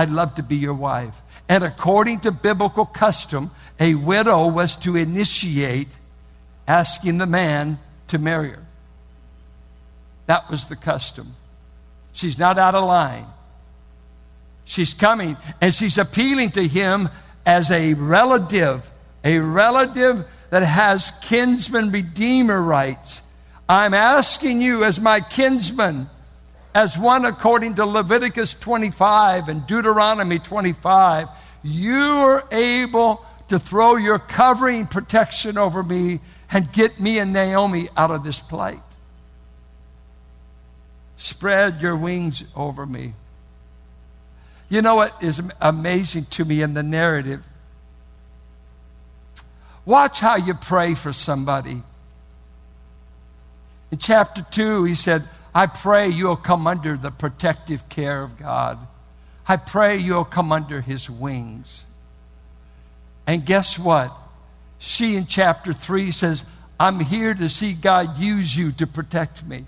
I'd 0.00 0.08
love 0.08 0.36
to 0.36 0.42
be 0.42 0.56
your 0.56 0.72
wife. 0.72 1.14
And 1.46 1.62
according 1.62 2.20
to 2.20 2.30
biblical 2.30 2.86
custom, 2.86 3.50
a 3.78 3.94
widow 3.96 4.46
was 4.46 4.74
to 4.76 4.96
initiate 4.96 5.88
asking 6.66 7.18
the 7.18 7.26
man 7.26 7.78
to 8.08 8.16
marry 8.16 8.52
her. 8.52 8.64
That 10.24 10.50
was 10.50 10.68
the 10.68 10.76
custom. 10.76 11.34
She's 12.14 12.38
not 12.38 12.56
out 12.56 12.74
of 12.74 12.84
line. 12.84 13.26
She's 14.64 14.94
coming 14.94 15.36
and 15.60 15.74
she's 15.74 15.98
appealing 15.98 16.52
to 16.52 16.66
him 16.66 17.10
as 17.44 17.70
a 17.70 17.92
relative, 17.92 18.90
a 19.22 19.38
relative 19.38 20.26
that 20.48 20.62
has 20.62 21.12
kinsman 21.20 21.92
redeemer 21.92 22.58
rights. 22.58 23.20
I'm 23.68 23.92
asking 23.92 24.62
you, 24.62 24.82
as 24.82 24.98
my 24.98 25.20
kinsman, 25.20 26.08
as 26.74 26.96
one 26.96 27.24
according 27.24 27.74
to 27.76 27.86
Leviticus 27.86 28.54
25 28.54 29.48
and 29.48 29.66
Deuteronomy 29.66 30.38
25, 30.38 31.28
you 31.62 32.00
are 32.00 32.44
able 32.52 33.24
to 33.48 33.58
throw 33.58 33.96
your 33.96 34.18
covering 34.18 34.86
protection 34.86 35.58
over 35.58 35.82
me 35.82 36.20
and 36.52 36.72
get 36.72 37.00
me 37.00 37.18
and 37.18 37.32
Naomi 37.32 37.88
out 37.96 38.10
of 38.10 38.22
this 38.22 38.38
plight. 38.38 38.80
Spread 41.16 41.82
your 41.82 41.96
wings 41.96 42.44
over 42.54 42.86
me. 42.86 43.14
You 44.68 44.82
know 44.82 44.94
what 44.94 45.20
is 45.22 45.42
amazing 45.60 46.26
to 46.26 46.44
me 46.44 46.62
in 46.62 46.74
the 46.74 46.82
narrative? 46.82 47.44
Watch 49.84 50.20
how 50.20 50.36
you 50.36 50.54
pray 50.54 50.94
for 50.94 51.12
somebody. 51.12 51.82
In 53.90 53.98
chapter 53.98 54.46
2, 54.48 54.84
he 54.84 54.94
said, 54.94 55.24
I 55.54 55.66
pray 55.66 56.08
you'll 56.08 56.36
come 56.36 56.66
under 56.66 56.96
the 56.96 57.10
protective 57.10 57.88
care 57.88 58.22
of 58.22 58.38
God. 58.38 58.78
I 59.46 59.56
pray 59.56 59.96
you'll 59.96 60.24
come 60.24 60.52
under 60.52 60.80
his 60.80 61.10
wings. 61.10 61.84
And 63.26 63.44
guess 63.44 63.78
what? 63.78 64.12
She 64.78 65.16
in 65.16 65.26
chapter 65.26 65.72
3 65.72 66.10
says, 66.10 66.42
I'm 66.78 67.00
here 67.00 67.34
to 67.34 67.48
see 67.48 67.72
God 67.72 68.18
use 68.18 68.56
you 68.56 68.72
to 68.72 68.86
protect 68.86 69.44
me. 69.44 69.66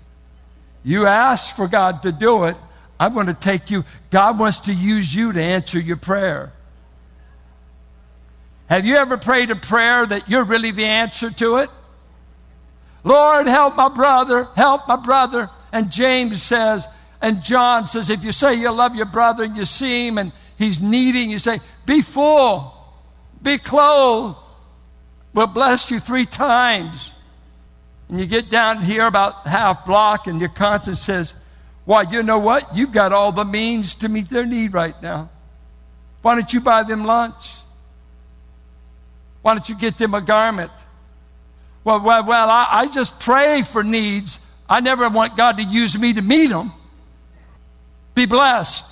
You 0.83 1.05
ask 1.05 1.55
for 1.55 1.67
God 1.67 2.03
to 2.03 2.11
do 2.11 2.45
it. 2.45 2.57
I'm 2.99 3.13
going 3.13 3.27
to 3.27 3.33
take 3.33 3.69
you. 3.69 3.83
God 4.09 4.39
wants 4.39 4.61
to 4.61 4.73
use 4.73 5.13
you 5.13 5.31
to 5.33 5.41
answer 5.41 5.79
your 5.79 5.97
prayer. 5.97 6.51
Have 8.67 8.85
you 8.85 8.95
ever 8.95 9.17
prayed 9.17 9.51
a 9.51 9.55
prayer 9.55 10.05
that 10.05 10.29
you're 10.29 10.45
really 10.45 10.71
the 10.71 10.85
answer 10.85 11.29
to 11.29 11.57
it? 11.57 11.69
Lord, 13.03 13.47
help 13.47 13.75
my 13.75 13.89
brother, 13.89 14.47
help 14.55 14.87
my 14.87 14.95
brother. 14.95 15.49
And 15.73 15.91
James 15.91 16.41
says, 16.41 16.87
and 17.19 17.41
John 17.41 17.87
says, 17.87 18.11
if 18.11 18.23
you 18.23 18.31
say 18.31 18.53
you 18.53 18.69
love 18.71 18.95
your 18.95 19.07
brother 19.07 19.43
and 19.43 19.57
you 19.57 19.65
see 19.65 20.07
him 20.07 20.19
and 20.19 20.31
he's 20.55 20.79
needing, 20.79 21.31
you 21.31 21.39
say, 21.39 21.59
be 21.87 22.01
full, 22.01 22.73
be 23.41 23.57
clothed. 23.57 24.37
We'll 25.33 25.47
bless 25.47 25.89
you 25.89 25.99
three 25.99 26.27
times. 26.27 27.11
And 28.07 28.19
you 28.19 28.27
get 28.27 28.51
down 28.51 28.83
here 28.83 29.07
about 29.07 29.47
half 29.47 29.83
block 29.83 30.27
and 30.27 30.39
your 30.39 30.49
conscience 30.49 31.01
says, 31.01 31.33
why, 31.85 32.03
you 32.03 32.21
know 32.21 32.37
what? 32.37 32.75
You've 32.75 32.91
got 32.91 33.11
all 33.11 33.31
the 33.31 33.43
means 33.43 33.95
to 33.95 34.09
meet 34.09 34.29
their 34.29 34.45
need 34.45 34.73
right 34.73 35.01
now. 35.01 35.31
Why 36.21 36.35
don't 36.35 36.53
you 36.53 36.61
buy 36.61 36.83
them 36.83 37.03
lunch? 37.03 37.49
Why 39.41 39.55
don't 39.55 39.67
you 39.67 39.75
get 39.75 39.97
them 39.97 40.13
a 40.13 40.21
garment? 40.21 40.71
Well, 41.83 41.99
well, 41.99 42.23
well 42.25 42.49
I, 42.49 42.67
I 42.69 42.87
just 42.87 43.19
pray 43.19 43.63
for 43.63 43.83
needs. 43.83 44.37
I 44.73 44.79
never 44.79 45.07
want 45.07 45.37
God 45.37 45.57
to 45.57 45.63
use 45.63 45.95
me 45.95 46.13
to 46.13 46.23
meet 46.23 46.47
them. 46.47 46.73
Be 48.15 48.25
blessed. 48.25 48.83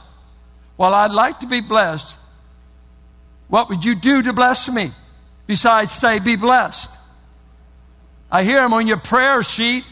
Well, 0.77 0.93
I'd 0.93 1.09
like 1.09 1.39
to 1.39 1.47
be 1.47 1.59
blessed. 1.59 2.13
What 3.47 3.67
would 3.69 3.83
you 3.83 3.95
do 3.95 4.21
to 4.21 4.31
bless 4.31 4.69
me 4.69 4.91
besides 5.47 5.91
say, 5.91 6.19
be 6.19 6.35
blessed? 6.35 6.87
I 8.31 8.43
hear 8.43 8.57
them 8.57 8.73
on 8.73 8.85
your 8.85 8.97
prayer 8.97 9.41
sheet. 9.41 9.83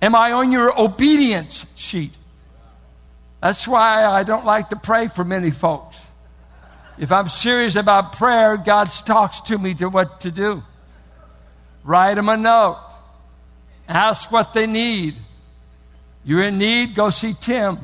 Am 0.00 0.16
I 0.16 0.32
on 0.32 0.50
your 0.50 0.76
obedience 0.76 1.66
sheet? 1.76 2.10
That's 3.40 3.68
why 3.68 4.04
I 4.04 4.24
don't 4.24 4.44
like 4.44 4.70
to 4.70 4.76
pray 4.76 5.06
for 5.06 5.24
many 5.24 5.52
folks. 5.52 6.00
If 6.98 7.12
I'm 7.12 7.28
serious 7.28 7.76
about 7.76 8.14
prayer, 8.14 8.56
God 8.56 8.90
talks 9.06 9.40
to 9.42 9.56
me 9.56 9.74
to 9.74 9.88
what 9.88 10.22
to 10.22 10.32
do. 10.32 10.64
Write 11.84 12.14
them 12.14 12.28
a 12.28 12.36
note. 12.36 12.91
Ask 13.92 14.32
what 14.32 14.54
they 14.54 14.66
need. 14.66 15.16
You're 16.24 16.44
in 16.44 16.56
need, 16.56 16.94
go 16.94 17.10
see 17.10 17.34
Tim. 17.38 17.78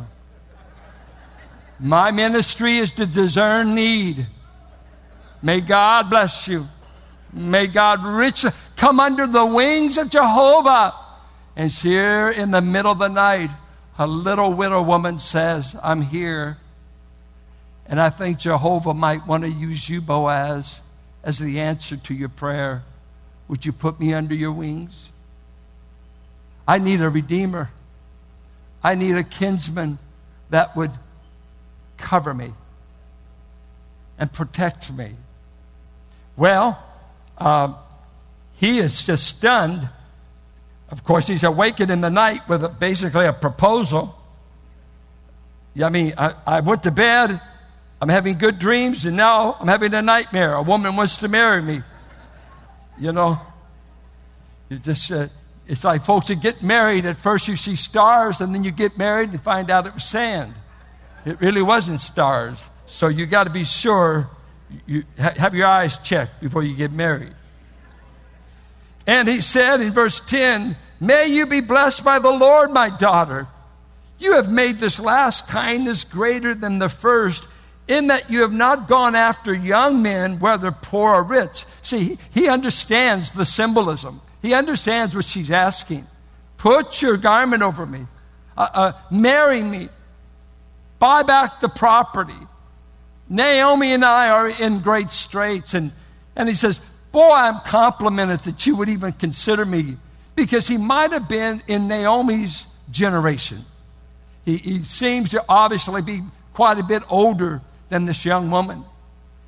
My 1.78 2.12
ministry 2.12 2.78
is 2.78 2.92
to 2.92 3.04
discern 3.04 3.74
need. 3.74 4.26
May 5.42 5.60
God 5.60 6.08
bless 6.08 6.48
you. 6.48 6.66
May 7.30 7.66
God 7.66 8.02
rich 8.02 8.46
come 8.74 9.00
under 9.00 9.26
the 9.26 9.44
wings 9.44 9.98
of 9.98 10.08
Jehovah. 10.08 10.94
And 11.54 11.70
here 11.70 12.30
in 12.30 12.52
the 12.52 12.62
middle 12.62 12.92
of 12.92 12.98
the 12.98 13.08
night, 13.08 13.50
a 13.98 14.06
little 14.06 14.54
widow 14.54 14.80
woman 14.80 15.18
says, 15.18 15.76
I'm 15.82 16.00
here. 16.00 16.56
And 17.84 18.00
I 18.00 18.08
think 18.08 18.38
Jehovah 18.38 18.94
might 18.94 19.26
want 19.26 19.42
to 19.44 19.50
use 19.50 19.90
you, 19.90 20.00
Boaz, 20.00 20.80
as 21.22 21.38
the 21.38 21.60
answer 21.60 21.98
to 21.98 22.14
your 22.14 22.30
prayer. 22.30 22.82
Would 23.48 23.66
you 23.66 23.72
put 23.72 24.00
me 24.00 24.14
under 24.14 24.34
your 24.34 24.52
wings? 24.52 25.07
I 26.68 26.78
need 26.78 27.00
a 27.00 27.08
redeemer. 27.08 27.70
I 28.84 28.94
need 28.94 29.16
a 29.16 29.24
kinsman 29.24 29.98
that 30.50 30.76
would 30.76 30.92
cover 31.96 32.34
me 32.34 32.52
and 34.18 34.30
protect 34.30 34.92
me. 34.92 35.14
Well, 36.36 36.78
uh, 37.38 37.72
he 38.56 38.78
is 38.78 39.02
just 39.02 39.26
stunned. 39.26 39.88
Of 40.90 41.04
course, 41.04 41.26
he's 41.26 41.42
awakened 41.42 41.90
in 41.90 42.02
the 42.02 42.10
night 42.10 42.46
with 42.48 42.62
a, 42.62 42.68
basically 42.68 43.24
a 43.24 43.32
proposal. 43.32 44.14
I 45.82 45.88
mean, 45.88 46.12
I, 46.18 46.34
I 46.46 46.60
went 46.60 46.82
to 46.82 46.90
bed, 46.90 47.40
I'm 48.00 48.08
having 48.08 48.36
good 48.36 48.58
dreams, 48.58 49.06
and 49.06 49.16
now 49.16 49.56
I'm 49.58 49.68
having 49.68 49.94
a 49.94 50.02
nightmare. 50.02 50.54
A 50.54 50.62
woman 50.62 50.96
wants 50.96 51.16
to 51.18 51.28
marry 51.28 51.62
me. 51.62 51.82
You 53.00 53.12
know, 53.12 53.40
you 54.68 54.78
just, 54.78 55.10
uh, 55.10 55.28
it's 55.68 55.84
like 55.84 56.06
folks 56.06 56.28
that 56.28 56.40
get 56.40 56.62
married. 56.62 57.04
At 57.04 57.18
first 57.18 57.46
you 57.46 57.56
see 57.56 57.76
stars, 57.76 58.40
and 58.40 58.54
then 58.54 58.64
you 58.64 58.70
get 58.70 58.96
married 58.96 59.30
and 59.30 59.40
find 59.40 59.70
out 59.70 59.86
it 59.86 59.94
was 59.94 60.04
sand. 60.04 60.54
It 61.26 61.40
really 61.42 61.62
wasn't 61.62 62.00
stars. 62.00 62.58
So 62.86 63.08
you 63.08 63.26
got 63.26 63.44
to 63.44 63.50
be 63.50 63.64
sure 63.64 64.30
you 64.86 65.04
have 65.18 65.54
your 65.54 65.66
eyes 65.66 65.98
checked 65.98 66.40
before 66.40 66.62
you 66.62 66.74
get 66.74 66.90
married. 66.90 67.34
And 69.06 69.28
he 69.28 69.42
said 69.42 69.82
in 69.82 69.92
verse 69.92 70.20
10, 70.20 70.76
May 71.00 71.26
you 71.26 71.46
be 71.46 71.60
blessed 71.60 72.02
by 72.02 72.18
the 72.18 72.30
Lord, 72.30 72.72
my 72.72 72.88
daughter. 72.88 73.46
You 74.18 74.34
have 74.34 74.50
made 74.50 74.80
this 74.80 74.98
last 74.98 75.48
kindness 75.48 76.02
greater 76.02 76.54
than 76.54 76.78
the 76.78 76.88
first, 76.88 77.46
in 77.86 78.08
that 78.08 78.30
you 78.30 78.40
have 78.40 78.52
not 78.52 78.88
gone 78.88 79.14
after 79.14 79.54
young 79.54 80.02
men, 80.02 80.40
whether 80.40 80.72
poor 80.72 81.14
or 81.14 81.22
rich. 81.22 81.64
See, 81.82 82.18
he 82.30 82.48
understands 82.48 83.30
the 83.30 83.44
symbolism. 83.44 84.20
He 84.42 84.54
understands 84.54 85.14
what 85.14 85.24
she's 85.24 85.50
asking. 85.50 86.06
Put 86.56 87.02
your 87.02 87.16
garment 87.16 87.62
over 87.62 87.86
me. 87.86 88.06
Uh, 88.56 88.68
uh, 88.72 88.92
marry 89.10 89.62
me. 89.62 89.88
Buy 90.98 91.22
back 91.22 91.60
the 91.60 91.68
property. 91.68 92.34
Naomi 93.28 93.92
and 93.92 94.04
I 94.04 94.30
are 94.30 94.48
in 94.48 94.80
great 94.80 95.10
straits. 95.10 95.74
And, 95.74 95.92
and 96.34 96.48
he 96.48 96.54
says, 96.54 96.80
Boy, 97.12 97.30
I'm 97.30 97.60
complimented 97.60 98.40
that 98.40 98.66
you 98.66 98.76
would 98.76 98.88
even 98.88 99.12
consider 99.12 99.64
me 99.64 99.96
because 100.34 100.68
he 100.68 100.76
might 100.76 101.12
have 101.12 101.28
been 101.28 101.62
in 101.66 101.88
Naomi's 101.88 102.66
generation. 102.90 103.64
He, 104.44 104.56
he 104.56 104.82
seems 104.84 105.30
to 105.30 105.44
obviously 105.48 106.02
be 106.02 106.22
quite 106.52 106.78
a 106.78 106.82
bit 106.82 107.02
older 107.08 107.60
than 107.88 108.04
this 108.04 108.24
young 108.24 108.50
woman. 108.50 108.84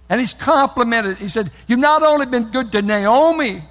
And 0.09 0.21
he's 0.21 0.35
complimented. 0.35 1.19
He 1.19 1.29
said, 1.29 1.51
You've 1.67 1.79
not 1.79 2.03
only 2.03 2.27
been 2.27 2.51
good 2.51 2.73
to 2.73 2.83
Naomi, 2.83 3.63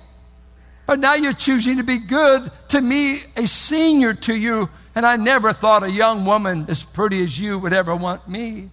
but 0.89 0.97
now 0.97 1.13
you're 1.13 1.33
choosing 1.33 1.77
to 1.77 1.83
be 1.83 1.99
good 1.99 2.51
to 2.69 2.81
me, 2.81 3.19
a 3.37 3.45
senior 3.45 4.15
to 4.15 4.33
you. 4.33 4.69
And 4.95 5.05
I 5.05 5.17
never 5.17 5.53
thought 5.53 5.83
a 5.83 5.91
young 5.91 6.25
woman 6.25 6.65
as 6.67 6.81
pretty 6.81 7.23
as 7.23 7.39
you 7.39 7.59
would 7.59 7.73
ever 7.73 7.95
want 7.95 8.27
me. 8.27 8.71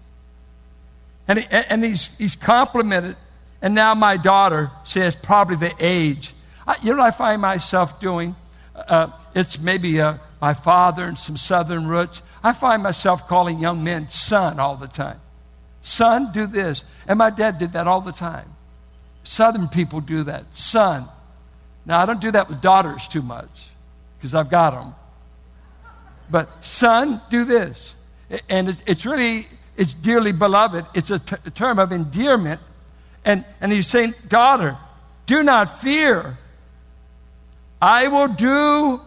And, 1.28 1.46
and 1.50 1.84
he's, 1.84 2.06
he's 2.16 2.34
complimented. 2.34 3.18
And 3.60 3.74
now 3.74 3.94
my 3.94 4.16
daughter 4.16 4.70
says, 4.84 5.14
probably 5.14 5.56
the 5.56 5.74
age. 5.78 6.32
I, 6.66 6.76
you 6.82 6.96
know 6.96 7.02
I 7.02 7.10
find 7.10 7.42
myself 7.42 8.00
doing? 8.00 8.34
Uh, 8.74 9.08
it's 9.34 9.58
maybe 9.58 10.00
uh, 10.00 10.16
my 10.40 10.54
father 10.54 11.04
and 11.04 11.18
some 11.18 11.36
southern 11.36 11.86
roots. 11.86 12.22
I 12.42 12.54
find 12.54 12.82
myself 12.82 13.28
calling 13.28 13.58
young 13.58 13.84
men 13.84 14.08
son 14.08 14.58
all 14.58 14.76
the 14.76 14.88
time. 14.88 15.20
Son, 15.82 16.32
do 16.32 16.46
this. 16.46 16.82
And 17.06 17.18
my 17.18 17.28
dad 17.28 17.58
did 17.58 17.74
that 17.74 17.86
all 17.86 18.00
the 18.00 18.10
time. 18.12 18.56
Southern 19.22 19.68
people 19.68 20.00
do 20.00 20.22
that. 20.22 20.46
Son. 20.56 21.10
Now, 21.86 22.00
I 22.00 22.06
don't 22.06 22.20
do 22.20 22.32
that 22.32 22.48
with 22.48 22.60
daughters 22.60 23.08
too 23.08 23.22
much 23.22 23.68
because 24.18 24.34
I've 24.34 24.50
got 24.50 24.72
them. 24.72 24.94
But 26.28 26.64
son, 26.64 27.22
do 27.30 27.44
this. 27.44 27.94
And 28.48 28.76
it's 28.86 29.06
really, 29.06 29.46
it's 29.76 29.94
dearly 29.94 30.32
beloved. 30.32 30.84
It's 30.94 31.10
a, 31.10 31.20
term 31.20 31.78
of 31.78 31.92
endearment 31.92 32.60
and, 33.26 33.44
and 33.60 33.72
he's 33.72 33.88
saying, 33.88 34.14
Daughter, 34.28 34.78
do 35.26 35.42
not 35.42 35.80
fear. 35.80 36.38
I 37.82 38.08
will 38.08 38.28
do 38.28 39.00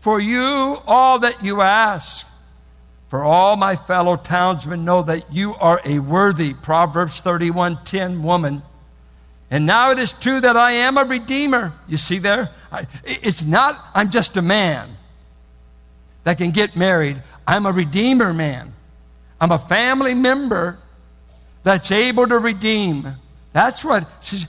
for 0.00 0.18
you 0.18 0.78
all 0.86 1.20
that 1.20 1.44
you 1.44 1.60
ask. 1.60 2.26
For 3.08 3.22
all 3.22 3.54
my 3.54 3.76
fellow 3.76 4.16
townsmen 4.16 4.84
know 4.84 5.02
that 5.02 5.32
you 5.32 5.54
are 5.54 5.80
a 5.84 6.00
worthy 6.00 6.54
Proverbs 6.54 7.20
31:10 7.20 8.22
woman. 8.22 8.62
And 9.50 9.66
now 9.66 9.90
it 9.92 9.98
is 9.98 10.12
true 10.12 10.40
that 10.40 10.56
I 10.56 10.72
am 10.72 10.98
a 10.98 11.04
redeemer. 11.04 11.72
You 11.86 11.98
see 11.98 12.18
there? 12.18 12.50
I, 12.72 12.86
it's 13.04 13.42
not 13.42 13.82
I'm 13.94 14.10
just 14.10 14.36
a 14.36 14.42
man 14.42 14.96
that 16.24 16.38
can 16.38 16.50
get 16.50 16.76
married. 16.76 17.22
I'm 17.46 17.66
a 17.66 17.72
redeemer 17.72 18.32
man. 18.32 18.74
I'm 19.40 19.52
a 19.52 19.58
family 19.58 20.14
member 20.14 20.78
that's 21.62 21.92
able 21.92 22.26
to 22.26 22.38
redeem. 22.38 23.06
That's 23.52 23.84
what 23.84 24.08
she's. 24.20 24.46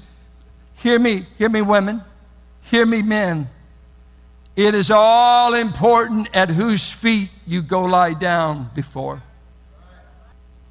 Hear 0.78 0.98
me, 0.98 1.26
hear 1.38 1.50
me, 1.50 1.62
women. 1.62 2.02
Hear 2.62 2.86
me, 2.86 3.02
men. 3.02 3.50
It 4.56 4.74
is 4.74 4.90
all 4.90 5.54
important 5.54 6.30
at 6.36 6.50
whose 6.50 6.90
feet 6.90 7.30
you 7.46 7.62
go 7.62 7.84
lie 7.84 8.14
down 8.14 8.72
before. 8.74 9.22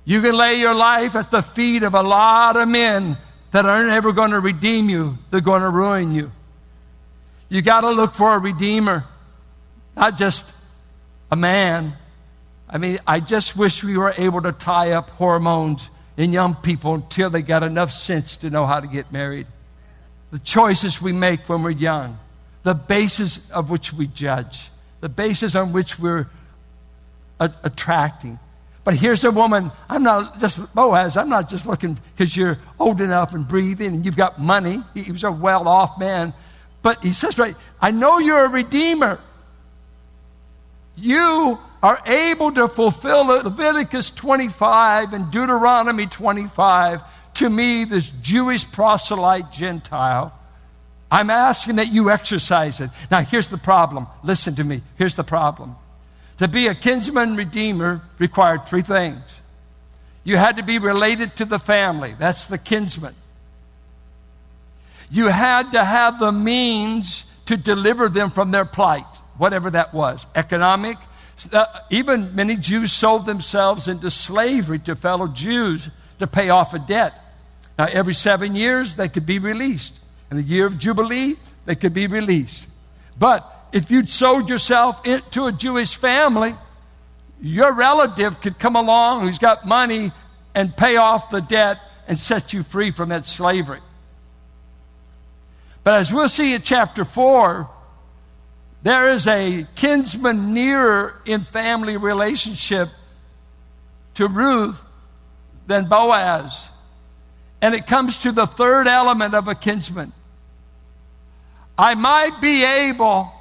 You 0.04 0.20
can 0.22 0.34
lay 0.36 0.58
your 0.60 0.74
life 0.74 1.14
at 1.14 1.30
the 1.30 1.42
feet 1.42 1.82
of 1.82 1.94
a 1.94 2.02
lot 2.02 2.56
of 2.56 2.68
men 2.68 3.16
that 3.56 3.64
aren't 3.64 3.88
ever 3.88 4.12
going 4.12 4.32
to 4.32 4.38
redeem 4.38 4.90
you, 4.90 5.16
they're 5.30 5.40
going 5.40 5.62
to 5.62 5.70
ruin 5.70 6.14
you. 6.14 6.30
You 7.48 7.62
got 7.62 7.80
to 7.80 7.90
look 7.90 8.12
for 8.12 8.34
a 8.34 8.38
redeemer, 8.38 9.04
not 9.96 10.18
just 10.18 10.44
a 11.30 11.36
man. 11.36 11.94
I 12.68 12.76
mean, 12.76 12.98
I 13.06 13.20
just 13.20 13.56
wish 13.56 13.82
we 13.82 13.96
were 13.96 14.12
able 14.18 14.42
to 14.42 14.52
tie 14.52 14.90
up 14.90 15.08
hormones 15.08 15.88
in 16.18 16.34
young 16.34 16.54
people 16.54 16.96
until 16.96 17.30
they 17.30 17.40
got 17.40 17.62
enough 17.62 17.92
sense 17.92 18.36
to 18.38 18.50
know 18.50 18.66
how 18.66 18.78
to 18.78 18.86
get 18.86 19.10
married. 19.10 19.46
The 20.32 20.38
choices 20.38 21.00
we 21.00 21.12
make 21.12 21.48
when 21.48 21.62
we're 21.62 21.70
young, 21.70 22.18
the 22.62 22.74
basis 22.74 23.50
of 23.50 23.70
which 23.70 23.90
we 23.90 24.06
judge, 24.06 24.68
the 25.00 25.08
basis 25.08 25.54
on 25.54 25.72
which 25.72 25.98
we're 25.98 26.28
a- 27.40 27.54
attracting. 27.62 28.38
But 28.86 28.94
here's 28.94 29.24
a 29.24 29.32
woman, 29.32 29.72
I'm 29.90 30.04
not 30.04 30.38
just 30.38 30.72
Boaz, 30.72 31.16
I'm 31.16 31.28
not 31.28 31.50
just 31.50 31.66
looking 31.66 31.98
because 32.14 32.36
you're 32.36 32.56
old 32.78 33.00
enough 33.00 33.34
and 33.34 33.46
breathing 33.46 33.96
and 33.96 34.04
you've 34.04 34.16
got 34.16 34.40
money. 34.40 34.80
He 34.94 35.10
was 35.10 35.24
a 35.24 35.32
well 35.32 35.66
off 35.66 35.98
man. 35.98 36.32
But 36.82 37.02
he 37.02 37.10
says, 37.10 37.36
right, 37.36 37.56
I 37.80 37.90
know 37.90 38.20
you're 38.20 38.44
a 38.44 38.48
redeemer. 38.48 39.18
You 40.94 41.58
are 41.82 42.00
able 42.06 42.52
to 42.52 42.68
fulfill 42.68 43.26
Leviticus 43.26 44.10
25 44.10 45.14
and 45.14 45.32
Deuteronomy 45.32 46.06
25 46.06 47.02
to 47.34 47.50
me, 47.50 47.86
this 47.86 48.08
Jewish 48.22 48.70
proselyte 48.70 49.50
Gentile. 49.50 50.32
I'm 51.10 51.30
asking 51.30 51.76
that 51.76 51.92
you 51.92 52.08
exercise 52.08 52.78
it. 52.78 52.90
Now, 53.10 53.22
here's 53.22 53.48
the 53.48 53.58
problem. 53.58 54.06
Listen 54.22 54.54
to 54.54 54.62
me. 54.62 54.82
Here's 54.94 55.16
the 55.16 55.24
problem. 55.24 55.74
To 56.38 56.48
be 56.48 56.66
a 56.66 56.74
kinsman 56.74 57.36
redeemer 57.36 58.02
required 58.18 58.66
three 58.66 58.82
things. 58.82 59.22
You 60.24 60.36
had 60.36 60.56
to 60.56 60.62
be 60.62 60.78
related 60.78 61.36
to 61.36 61.44
the 61.44 61.58
family, 61.58 62.14
that's 62.18 62.46
the 62.46 62.58
kinsman. 62.58 63.14
You 65.08 65.28
had 65.28 65.72
to 65.72 65.84
have 65.84 66.18
the 66.18 66.32
means 66.32 67.24
to 67.46 67.56
deliver 67.56 68.08
them 68.08 68.32
from 68.32 68.50
their 68.50 68.64
plight, 68.64 69.06
whatever 69.38 69.70
that 69.70 69.94
was 69.94 70.26
economic, 70.34 70.98
uh, 71.52 71.66
even 71.90 72.34
many 72.34 72.56
Jews 72.56 72.92
sold 72.92 73.26
themselves 73.26 73.88
into 73.88 74.10
slavery 74.10 74.78
to 74.80 74.96
fellow 74.96 75.28
Jews 75.28 75.90
to 76.18 76.26
pay 76.26 76.48
off 76.48 76.72
a 76.74 76.78
debt. 76.78 77.14
Now, 77.78 77.86
every 77.90 78.14
seven 78.14 78.54
years, 78.54 78.96
they 78.96 79.08
could 79.08 79.26
be 79.26 79.38
released. 79.38 79.92
In 80.30 80.38
the 80.38 80.42
year 80.42 80.66
of 80.66 80.78
Jubilee, 80.78 81.34
they 81.66 81.74
could 81.74 81.92
be 81.92 82.06
released. 82.06 82.66
But 83.18 83.52
if 83.76 83.90
you'd 83.90 84.08
sold 84.08 84.48
yourself 84.48 85.06
into 85.06 85.44
a 85.44 85.52
Jewish 85.52 85.96
family, 85.96 86.54
your 87.42 87.74
relative 87.74 88.40
could 88.40 88.58
come 88.58 88.74
along 88.74 89.20
who's 89.20 89.36
got 89.36 89.66
money 89.66 90.12
and 90.54 90.74
pay 90.74 90.96
off 90.96 91.28
the 91.28 91.42
debt 91.42 91.78
and 92.08 92.18
set 92.18 92.54
you 92.54 92.62
free 92.62 92.90
from 92.90 93.10
that 93.10 93.26
slavery. 93.26 93.80
But 95.84 96.00
as 96.00 96.10
we'll 96.10 96.30
see 96.30 96.54
in 96.54 96.62
chapter 96.62 97.04
4, 97.04 97.68
there 98.82 99.10
is 99.10 99.26
a 99.26 99.66
kinsman 99.74 100.54
nearer 100.54 101.20
in 101.26 101.42
family 101.42 101.98
relationship 101.98 102.88
to 104.14 104.26
Ruth 104.26 104.80
than 105.66 105.84
Boaz. 105.84 106.66
And 107.60 107.74
it 107.74 107.86
comes 107.86 108.16
to 108.18 108.32
the 108.32 108.46
third 108.46 108.88
element 108.88 109.34
of 109.34 109.48
a 109.48 109.54
kinsman. 109.54 110.14
I 111.76 111.94
might 111.94 112.40
be 112.40 112.64
able, 112.64 113.35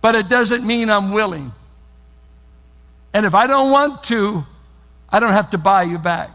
but 0.00 0.14
it 0.14 0.28
doesn't 0.28 0.64
mean 0.64 0.90
I'm 0.90 1.12
willing. 1.12 1.52
And 3.12 3.24
if 3.24 3.34
I 3.34 3.46
don't 3.46 3.70
want 3.70 4.02
to, 4.04 4.44
I 5.08 5.20
don't 5.20 5.32
have 5.32 5.50
to 5.50 5.58
buy 5.58 5.84
you 5.84 5.98
back. 5.98 6.30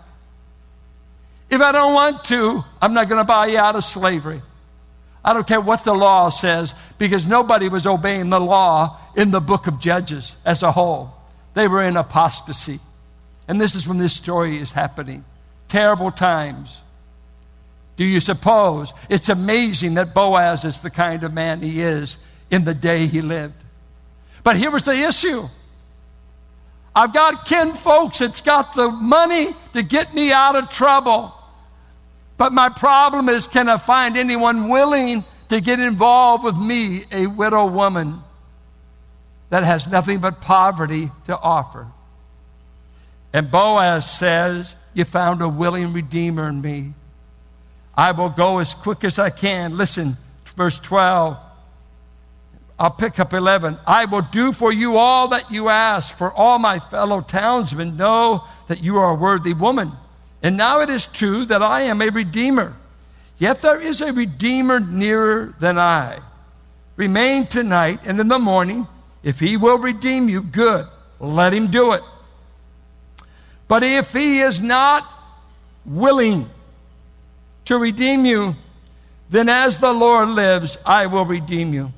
If 1.49 1.61
I 1.61 1.71
don't 1.71 1.93
want 1.93 2.23
to, 2.25 2.63
I'm 2.81 2.93
not 2.93 3.09
going 3.09 3.19
to 3.19 3.25
buy 3.25 3.47
you 3.47 3.57
out 3.57 3.75
of 3.75 3.83
slavery. 3.83 4.41
I 5.23 5.33
don't 5.33 5.45
care 5.45 5.61
what 5.61 5.83
the 5.83 5.93
law 5.93 6.29
says 6.29 6.73
because 6.97 7.27
nobody 7.27 7.69
was 7.69 7.85
obeying 7.85 8.29
the 8.29 8.39
law 8.39 8.99
in 9.15 9.31
the 9.31 9.41
book 9.41 9.67
of 9.67 9.79
Judges 9.79 10.33
as 10.45 10.63
a 10.63 10.71
whole. 10.71 11.13
They 11.53 11.67
were 11.67 11.83
in 11.83 11.97
apostasy. 11.97 12.79
And 13.47 13.59
this 13.59 13.75
is 13.75 13.87
when 13.87 13.97
this 13.97 14.13
story 14.13 14.57
is 14.57 14.71
happening. 14.71 15.25
Terrible 15.67 16.11
times. 16.11 16.79
Do 17.97 18.05
you 18.05 18.21
suppose 18.21 18.93
it's 19.09 19.29
amazing 19.29 19.95
that 19.95 20.13
Boaz 20.13 20.65
is 20.65 20.79
the 20.79 20.89
kind 20.89 21.23
of 21.23 21.33
man 21.33 21.61
he 21.61 21.81
is 21.81 22.17
in 22.51 22.63
the 22.65 22.75
day 22.75 23.07
he 23.07 23.21
lived? 23.21 23.55
But 24.43 24.57
here 24.57 24.69
was 24.69 24.83
the 24.83 24.93
issue. 24.93 25.47
I've 26.95 27.13
got 27.13 27.45
kin 27.45 27.73
folks 27.73 28.19
that's 28.19 28.41
got 28.41 28.75
the 28.75 28.91
money 28.91 29.55
to 29.73 29.81
get 29.81 30.13
me 30.13 30.31
out 30.31 30.55
of 30.55 30.69
trouble. 30.69 31.33
But 32.37 32.51
my 32.51 32.69
problem 32.69 33.29
is 33.29 33.47
can 33.47 33.69
I 33.69 33.77
find 33.77 34.17
anyone 34.17 34.67
willing 34.67 35.23
to 35.49 35.61
get 35.61 35.79
involved 35.79 36.43
with 36.43 36.57
me, 36.57 37.05
a 37.11 37.27
widow 37.27 37.65
woman 37.67 38.21
that 39.49 39.63
has 39.63 39.87
nothing 39.87 40.19
but 40.19 40.41
poverty 40.41 41.11
to 41.27 41.37
offer? 41.37 41.87
And 43.31 43.49
Boaz 43.49 44.09
says, 44.09 44.75
You 44.93 45.05
found 45.05 45.41
a 45.41 45.47
willing 45.47 45.93
redeemer 45.93 46.49
in 46.49 46.61
me. 46.61 46.93
I 47.95 48.11
will 48.11 48.29
go 48.29 48.59
as 48.59 48.73
quick 48.73 49.03
as 49.03 49.19
I 49.19 49.29
can. 49.29 49.77
Listen, 49.77 50.17
verse 50.57 50.79
12. 50.79 51.37
I'll 52.81 52.89
pick 52.89 53.19
up 53.19 53.31
11. 53.31 53.77
I 53.85 54.05
will 54.05 54.23
do 54.23 54.51
for 54.51 54.73
you 54.73 54.97
all 54.97 55.27
that 55.27 55.51
you 55.51 55.69
ask, 55.69 56.17
for 56.17 56.33
all 56.33 56.57
my 56.57 56.79
fellow 56.79 57.21
townsmen 57.21 57.95
know 57.95 58.43
that 58.69 58.81
you 58.81 58.97
are 58.97 59.11
a 59.11 59.15
worthy 59.15 59.53
woman. 59.53 59.91
And 60.41 60.57
now 60.57 60.79
it 60.79 60.89
is 60.89 61.05
true 61.05 61.45
that 61.45 61.61
I 61.61 61.81
am 61.81 62.01
a 62.01 62.09
redeemer. 62.09 62.75
Yet 63.37 63.61
there 63.61 63.79
is 63.79 64.01
a 64.01 64.11
redeemer 64.11 64.79
nearer 64.79 65.53
than 65.59 65.77
I. 65.77 66.21
Remain 66.95 67.45
tonight, 67.45 67.99
and 68.03 68.19
in 68.19 68.29
the 68.29 68.39
morning, 68.39 68.87
if 69.21 69.39
he 69.39 69.57
will 69.57 69.77
redeem 69.77 70.27
you, 70.27 70.41
good, 70.41 70.87
let 71.19 71.53
him 71.53 71.69
do 71.69 71.91
it. 71.93 72.01
But 73.67 73.83
if 73.83 74.11
he 74.11 74.39
is 74.39 74.59
not 74.59 75.07
willing 75.85 76.49
to 77.65 77.77
redeem 77.77 78.25
you, 78.25 78.55
then 79.29 79.49
as 79.49 79.77
the 79.77 79.93
Lord 79.93 80.29
lives, 80.29 80.79
I 80.83 81.05
will 81.05 81.27
redeem 81.27 81.75
you. 81.75 81.93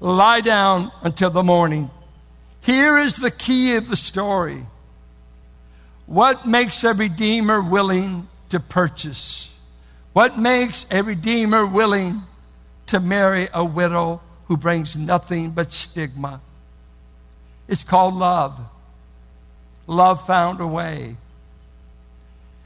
Lie 0.00 0.40
down 0.40 0.92
until 1.02 1.30
the 1.30 1.42
morning. 1.42 1.90
Here 2.60 2.98
is 2.98 3.16
the 3.16 3.30
key 3.30 3.76
of 3.76 3.88
the 3.88 3.96
story. 3.96 4.66
What 6.06 6.46
makes 6.46 6.84
a 6.84 6.92
redeemer 6.92 7.60
willing 7.60 8.28
to 8.50 8.60
purchase? 8.60 9.50
What 10.12 10.38
makes 10.38 10.86
a 10.90 11.02
redeemer 11.02 11.66
willing 11.66 12.22
to 12.86 13.00
marry 13.00 13.48
a 13.52 13.64
widow 13.64 14.20
who 14.46 14.56
brings 14.56 14.94
nothing 14.94 15.50
but 15.50 15.72
stigma? 15.72 16.40
It's 17.66 17.84
called 17.84 18.14
love. 18.14 18.60
Love 19.86 20.26
found 20.26 20.60
a 20.60 20.66
way. 20.66 21.16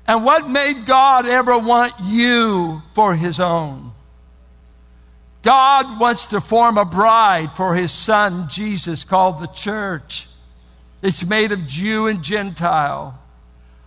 And 0.06 0.24
what 0.24 0.48
made 0.48 0.86
God 0.86 1.26
ever 1.26 1.58
want 1.58 1.92
you 2.00 2.82
for 2.94 3.14
his 3.14 3.38
own? 3.38 3.92
God 5.42 6.00
wants 6.00 6.26
to 6.26 6.40
form 6.40 6.78
a 6.78 6.84
bride 6.84 7.52
for 7.52 7.74
his 7.74 7.92
son, 7.92 8.48
Jesus, 8.48 9.04
called 9.04 9.40
the 9.40 9.46
church. 9.46 10.26
It's 11.00 11.24
made 11.24 11.52
of 11.52 11.66
Jew 11.66 12.06
and 12.08 12.22
Gentile. 12.22 13.18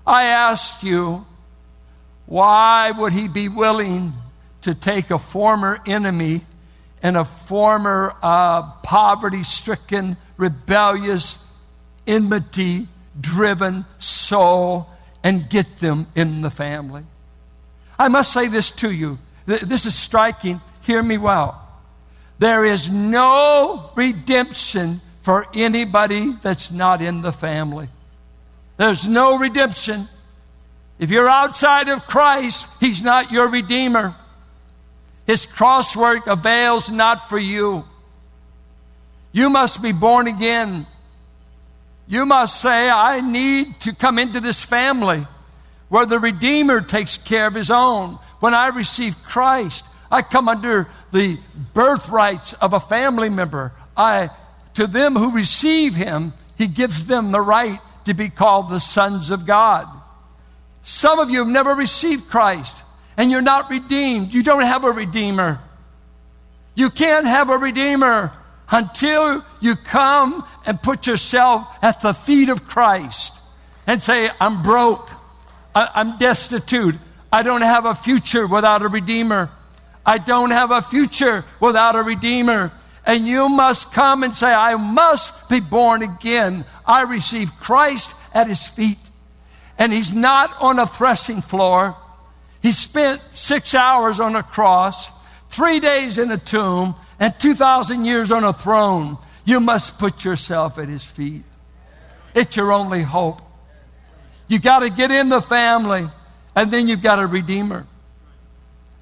I 0.08 0.24
ask 0.24 0.82
you, 0.82 1.26
why 2.26 2.92
would 2.92 3.12
he 3.12 3.28
be 3.28 3.50
willing 3.50 4.14
to 4.62 4.74
take 4.74 5.12
a 5.12 5.20
former 5.20 5.80
enemy 5.86 6.42
and 7.04 7.18
a 7.18 7.26
former 7.26 8.16
uh, 8.22 8.72
poverty 8.84 9.44
stricken, 9.44 10.16
rebellious, 10.38 11.44
enmity 12.08 12.88
driven 13.20 13.86
soul 13.98 14.88
and 15.24 15.50
get 15.50 15.80
them 15.80 16.08
in 16.16 16.42
the 16.42 16.50
family? 16.50 17.04
I 18.00 18.08
must 18.08 18.32
say 18.32 18.48
this 18.48 18.72
to 18.72 18.90
you. 18.90 19.20
This 19.46 19.86
is 19.86 19.94
striking. 19.94 20.62
Hear 20.82 21.02
me 21.02 21.18
well. 21.18 21.58
There 22.40 22.66
is 22.66 22.90
no 22.90 23.92
redemption 23.96 25.02
for 25.22 25.46
anybody 25.54 26.34
that's 26.42 26.72
not 26.72 27.02
in 27.02 27.22
the 27.22 27.32
family. 27.32 27.90
There's 28.78 29.08
no 29.08 29.38
redemption. 29.38 30.08
If 30.98 31.12
you're 31.12 31.30
outside 31.30 31.90
of 31.90 32.08
Christ, 32.08 32.68
He's 32.80 33.02
not 33.02 33.32
your 33.32 33.48
Redeemer. 33.48 34.16
His 35.28 35.46
cross 35.46 35.96
work 35.96 36.26
avails 36.28 36.90
not 36.90 37.30
for 37.30 37.38
you. 37.38 37.86
You 39.32 39.50
must 39.50 39.82
be 39.82 39.92
born 39.92 40.28
again. 40.28 40.88
You 42.08 42.26
must 42.26 42.60
say, 42.60 42.90
I 42.90 43.22
need 43.22 43.80
to 43.82 43.94
come 43.94 44.20
into 44.20 44.40
this 44.40 44.62
family 44.62 45.26
where 45.90 46.06
the 46.06 46.20
Redeemer 46.20 46.82
takes 46.82 47.18
care 47.18 47.48
of 47.48 47.54
His 47.54 47.70
own. 47.70 48.18
When 48.40 48.54
I 48.54 48.68
receive 48.68 49.16
Christ, 49.24 49.86
I 50.12 50.22
come 50.22 50.50
under 50.50 50.88
the 51.12 51.40
birthrights 51.74 52.54
of 52.54 52.74
a 52.74 52.80
family 52.80 53.30
member. 53.30 53.72
I, 53.96 54.30
to 54.74 54.86
them 54.86 55.16
who 55.16 55.32
receive 55.32 55.96
Him, 55.96 56.34
He 56.58 56.68
gives 56.68 57.06
them 57.06 57.32
the 57.32 57.42
right 57.42 57.80
to 58.06 58.14
be 58.14 58.30
called 58.30 58.70
the 58.70 58.80
sons 58.80 59.32
of 59.32 59.46
God. 59.46 59.88
Some 60.84 61.20
of 61.20 61.30
you 61.30 61.40
have 61.40 61.48
never 61.48 61.74
received 61.74 62.30
Christ 62.30 62.76
and 63.18 63.30
you're 63.30 63.42
not 63.42 63.70
redeemed. 63.70 64.34
You 64.34 64.44
don't 64.44 64.64
have 64.64 64.84
a 64.84 64.92
redeemer. 64.92 65.60
You 66.76 66.90
can't 66.90 67.26
have 67.26 67.50
a 67.50 67.58
redeemer 67.58 68.32
until 68.70 69.46
you 69.60 69.76
come 69.76 70.46
and 70.66 70.82
put 70.82 71.06
yourself 71.06 71.68
at 71.82 72.02
the 72.02 72.14
feet 72.14 72.50
of 72.50 72.68
Christ 72.68 73.36
and 73.86 74.02
say, 74.02 74.30
I'm 74.40 74.64
broke. 74.64 75.10
I, 75.76 76.02
am 76.02 76.18
destitute. 76.18 76.96
I 77.32 77.44
don't 77.44 77.62
have 77.62 77.86
a 77.86 77.94
future 77.94 78.48
without 78.48 78.82
a 78.82 78.88
redeemer. 78.88 79.52
I 80.06 80.18
don't 80.18 80.52
have 80.52 80.72
a 80.72 80.82
future 80.82 81.46
without 81.60 81.96
a 81.96 82.04
redeemer. 82.04 82.72
And 83.06 83.28
you 83.28 83.50
must 83.50 83.92
come 83.92 84.24
and 84.24 84.36
say, 84.36 84.52
I 84.52 84.76
must 84.76 85.50
be 85.50 85.60
born 85.60 86.04
again. 86.04 86.66
I 86.86 87.04
receive 87.04 87.52
Christ 87.60 88.14
at 88.34 88.48
his 88.48 88.64
feet. 88.66 89.00
And 89.78 89.92
he's 89.92 90.14
not 90.14 90.56
on 90.60 90.80
a 90.80 90.86
threshing 90.86 91.42
floor. 91.42 91.96
He 92.62 92.72
spent 92.72 93.22
six 93.34 93.74
hours 93.74 94.20
on 94.20 94.36
a 94.36 94.44
cross, 94.44 95.10
three 95.50 95.80
days 95.80 96.18
in 96.18 96.30
a 96.30 96.38
tomb, 96.38 96.96
and 97.20 97.38
2,000 97.40 98.06
years 98.06 98.32
on 98.32 98.44
a 98.44 98.54
throne. 98.54 99.18
You 99.46 99.60
must 99.60 99.98
put 99.98 100.24
yourself 100.24 100.78
at 100.78 100.88
his 100.88 101.04
feet. 101.04 101.44
It's 102.36 102.56
your 102.56 102.72
only 102.72 103.02
hope. 103.02 103.42
You 104.48 104.60
got 104.60 104.80
to 104.80 104.90
get 104.90 105.12
in 105.12 105.30
the 105.30 105.42
family, 105.42 106.08
and 106.56 106.72
then 106.72 106.88
you've 106.88 107.02
got 107.02 107.20
a 107.20 107.26
redeemer. 107.26 107.88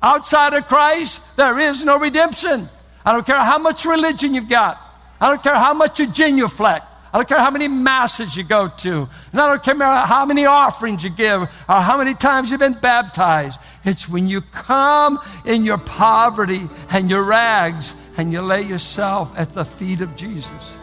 Outside 0.01 0.53
of 0.53 0.67
Christ, 0.67 1.19
there 1.35 1.59
is 1.59 1.83
no 1.83 1.99
redemption. 1.99 2.69
I 3.05 3.13
don't 3.13 3.25
care 3.25 3.43
how 3.43 3.57
much 3.57 3.85
religion 3.85 4.33
you've 4.33 4.49
got. 4.49 4.79
I 5.19 5.29
don't 5.29 5.43
care 5.43 5.55
how 5.55 5.73
much 5.73 5.99
you 5.99 6.07
genuflect. 6.07 6.85
I 7.11 7.17
don't 7.17 7.27
care 7.27 7.39
how 7.39 7.49
many 7.49 7.67
masses 7.67 8.35
you 8.35 8.43
go 8.43 8.67
to. 8.67 9.09
And 9.31 9.41
I 9.41 9.47
don't 9.47 9.63
care 9.63 9.75
how 10.05 10.25
many 10.25 10.45
offerings 10.45 11.03
you 11.03 11.09
give 11.09 11.41
or 11.41 11.47
how 11.81 11.97
many 11.97 12.13
times 12.13 12.51
you've 12.51 12.59
been 12.59 12.73
baptized. 12.73 13.59
It's 13.83 14.07
when 14.07 14.27
you 14.27 14.41
come 14.41 15.19
in 15.43 15.65
your 15.65 15.79
poverty 15.79 16.69
and 16.91 17.09
your 17.09 17.23
rags 17.23 17.93
and 18.15 18.31
you 18.31 18.41
lay 18.41 18.61
yourself 18.61 19.31
at 19.35 19.53
the 19.53 19.65
feet 19.65 20.01
of 20.01 20.15
Jesus 20.15 20.75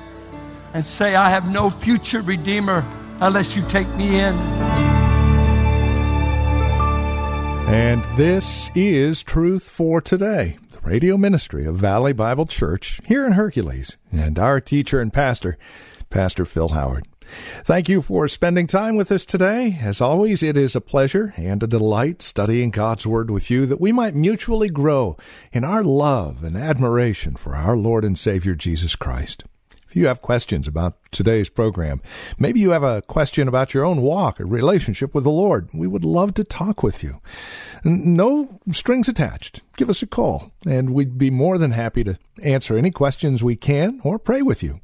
and 0.74 0.84
say, 0.84 1.14
I 1.14 1.30
have 1.30 1.48
no 1.48 1.70
future 1.70 2.20
redeemer 2.20 2.84
unless 3.20 3.56
you 3.56 3.62
take 3.68 3.88
me 3.94 4.18
in. 4.18 4.85
And 7.66 8.04
this 8.16 8.70
is 8.76 9.24
Truth 9.24 9.68
for 9.68 10.00
Today 10.00 10.56
the 10.70 10.78
radio 10.82 11.16
ministry 11.16 11.66
of 11.66 11.74
Valley 11.74 12.12
Bible 12.12 12.46
Church 12.46 13.00
here 13.06 13.26
in 13.26 13.32
Hercules, 13.32 13.96
and 14.12 14.38
our 14.38 14.60
teacher 14.60 15.00
and 15.00 15.12
pastor, 15.12 15.58
Pastor 16.08 16.44
Phil 16.44 16.68
Howard. 16.68 17.08
Thank 17.64 17.88
you 17.88 18.02
for 18.02 18.28
spending 18.28 18.68
time 18.68 18.94
with 18.94 19.10
us 19.10 19.26
today. 19.26 19.80
As 19.82 20.00
always, 20.00 20.44
it 20.44 20.56
is 20.56 20.76
a 20.76 20.80
pleasure 20.80 21.34
and 21.36 21.60
a 21.60 21.66
delight 21.66 22.22
studying 22.22 22.70
God's 22.70 23.04
Word 23.04 23.32
with 23.32 23.50
you 23.50 23.66
that 23.66 23.80
we 23.80 23.90
might 23.90 24.14
mutually 24.14 24.68
grow 24.68 25.16
in 25.50 25.64
our 25.64 25.82
love 25.82 26.44
and 26.44 26.56
admiration 26.56 27.34
for 27.34 27.56
our 27.56 27.76
Lord 27.76 28.04
and 28.04 28.16
Savior 28.16 28.54
Jesus 28.54 28.94
Christ 28.94 29.42
you 29.96 30.06
have 30.06 30.22
questions 30.22 30.68
about 30.68 30.96
today's 31.10 31.48
program, 31.48 32.00
maybe 32.38 32.60
you 32.60 32.70
have 32.70 32.82
a 32.82 33.02
question 33.02 33.48
about 33.48 33.74
your 33.74 33.84
own 33.84 34.02
walk 34.02 34.40
or 34.40 34.46
relationship 34.46 35.14
with 35.14 35.24
the 35.24 35.30
Lord, 35.30 35.68
we 35.72 35.86
would 35.86 36.04
love 36.04 36.34
to 36.34 36.44
talk 36.44 36.82
with 36.82 37.02
you. 37.02 37.20
No 37.84 38.60
strings 38.70 39.08
attached. 39.08 39.62
Give 39.76 39.90
us 39.90 40.02
a 40.02 40.06
call, 40.06 40.52
and 40.66 40.90
we'd 40.90 41.18
be 41.18 41.30
more 41.30 41.58
than 41.58 41.70
happy 41.70 42.04
to 42.04 42.18
answer 42.42 42.76
any 42.76 42.90
questions 42.90 43.42
we 43.42 43.56
can 43.56 44.00
or 44.04 44.18
pray 44.18 44.42
with 44.42 44.62
you. 44.62 44.80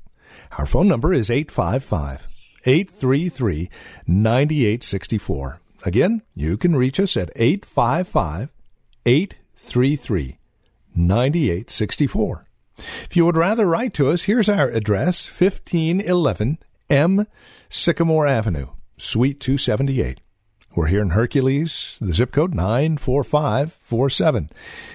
Our 0.58 0.66
phone 0.66 0.88
number 0.88 1.12
is 1.12 1.30
855 1.30 2.28
833 2.64 3.70
9864. 4.06 5.60
Again, 5.84 6.22
you 6.34 6.56
can 6.56 6.76
reach 6.76 7.00
us 7.00 7.16
at 7.16 7.30
855 7.34 8.50
833 9.04 10.38
9864. 10.94 12.46
If 12.78 13.16
you 13.16 13.24
would 13.24 13.36
rather 13.36 13.66
write 13.66 13.94
to 13.94 14.10
us, 14.10 14.22
here's 14.22 14.48
our 14.48 14.68
address 14.68 15.26
1511 15.28 16.58
M 16.88 17.26
Sycamore 17.68 18.26
Avenue, 18.26 18.68
Suite 18.98 19.40
278. 19.40 20.20
We're 20.74 20.86
here 20.86 21.02
in 21.02 21.10
Hercules, 21.10 21.98
the 22.00 22.14
zip 22.14 22.32
code 22.32 22.54
94547. 22.54 24.50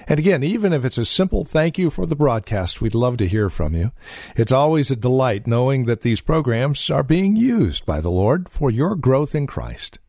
And 0.08 0.20
again, 0.20 0.44
even 0.44 0.74
if 0.74 0.84
it's 0.84 0.98
a 0.98 1.06
simple 1.06 1.46
thank 1.46 1.78
you 1.78 1.92
for 1.92 2.08
the 2.08 2.16
broadcast, 2.16 2.82
we'd 2.82 2.96
love 2.96 3.18
to 3.18 3.28
hear 3.28 3.48
from 3.52 3.76
you. 3.76 3.92
It's 4.36 4.52
always 4.52 4.90
a 4.90 4.96
delight 4.96 5.46
knowing 5.46 5.86
that 5.86 6.02
these 6.02 6.20
programs 6.20 6.90
are 6.90 7.04
being 7.04 7.36
used 7.36 7.86
by 7.86 8.02
the 8.02 8.10
Lord 8.10 8.50
for 8.50 8.72
your 8.72 8.96
growth 8.96 9.36
in 9.36 9.46
Christ. 9.46 10.00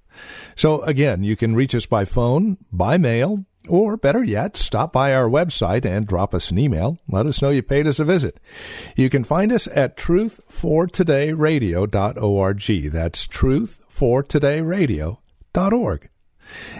So 0.56 0.80
again, 0.82 1.22
you 1.22 1.36
can 1.36 1.54
reach 1.54 1.74
us 1.74 1.84
by 1.84 2.06
phone, 2.06 2.56
by 2.72 2.96
mail, 2.96 3.44
or 3.68 3.96
better 3.96 4.24
yet, 4.24 4.56
stop 4.56 4.92
by 4.92 5.14
our 5.14 5.28
website 5.28 5.84
and 5.84 6.06
drop 6.06 6.34
us 6.34 6.50
an 6.50 6.58
email. 6.58 6.98
Let 7.08 7.26
us 7.26 7.42
know 7.42 7.50
you 7.50 7.62
paid 7.62 7.86
us 7.86 7.98
a 7.98 8.04
visit. 8.04 8.40
You 8.96 9.10
can 9.10 9.24
find 9.24 9.52
us 9.52 9.66
at 9.68 9.96
truthfortodayradio.org. 9.96 12.92
That's 12.92 13.26
truthfortodayradio.org. 13.26 16.08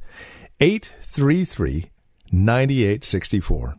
833 0.61 1.90
9864. 2.31 3.77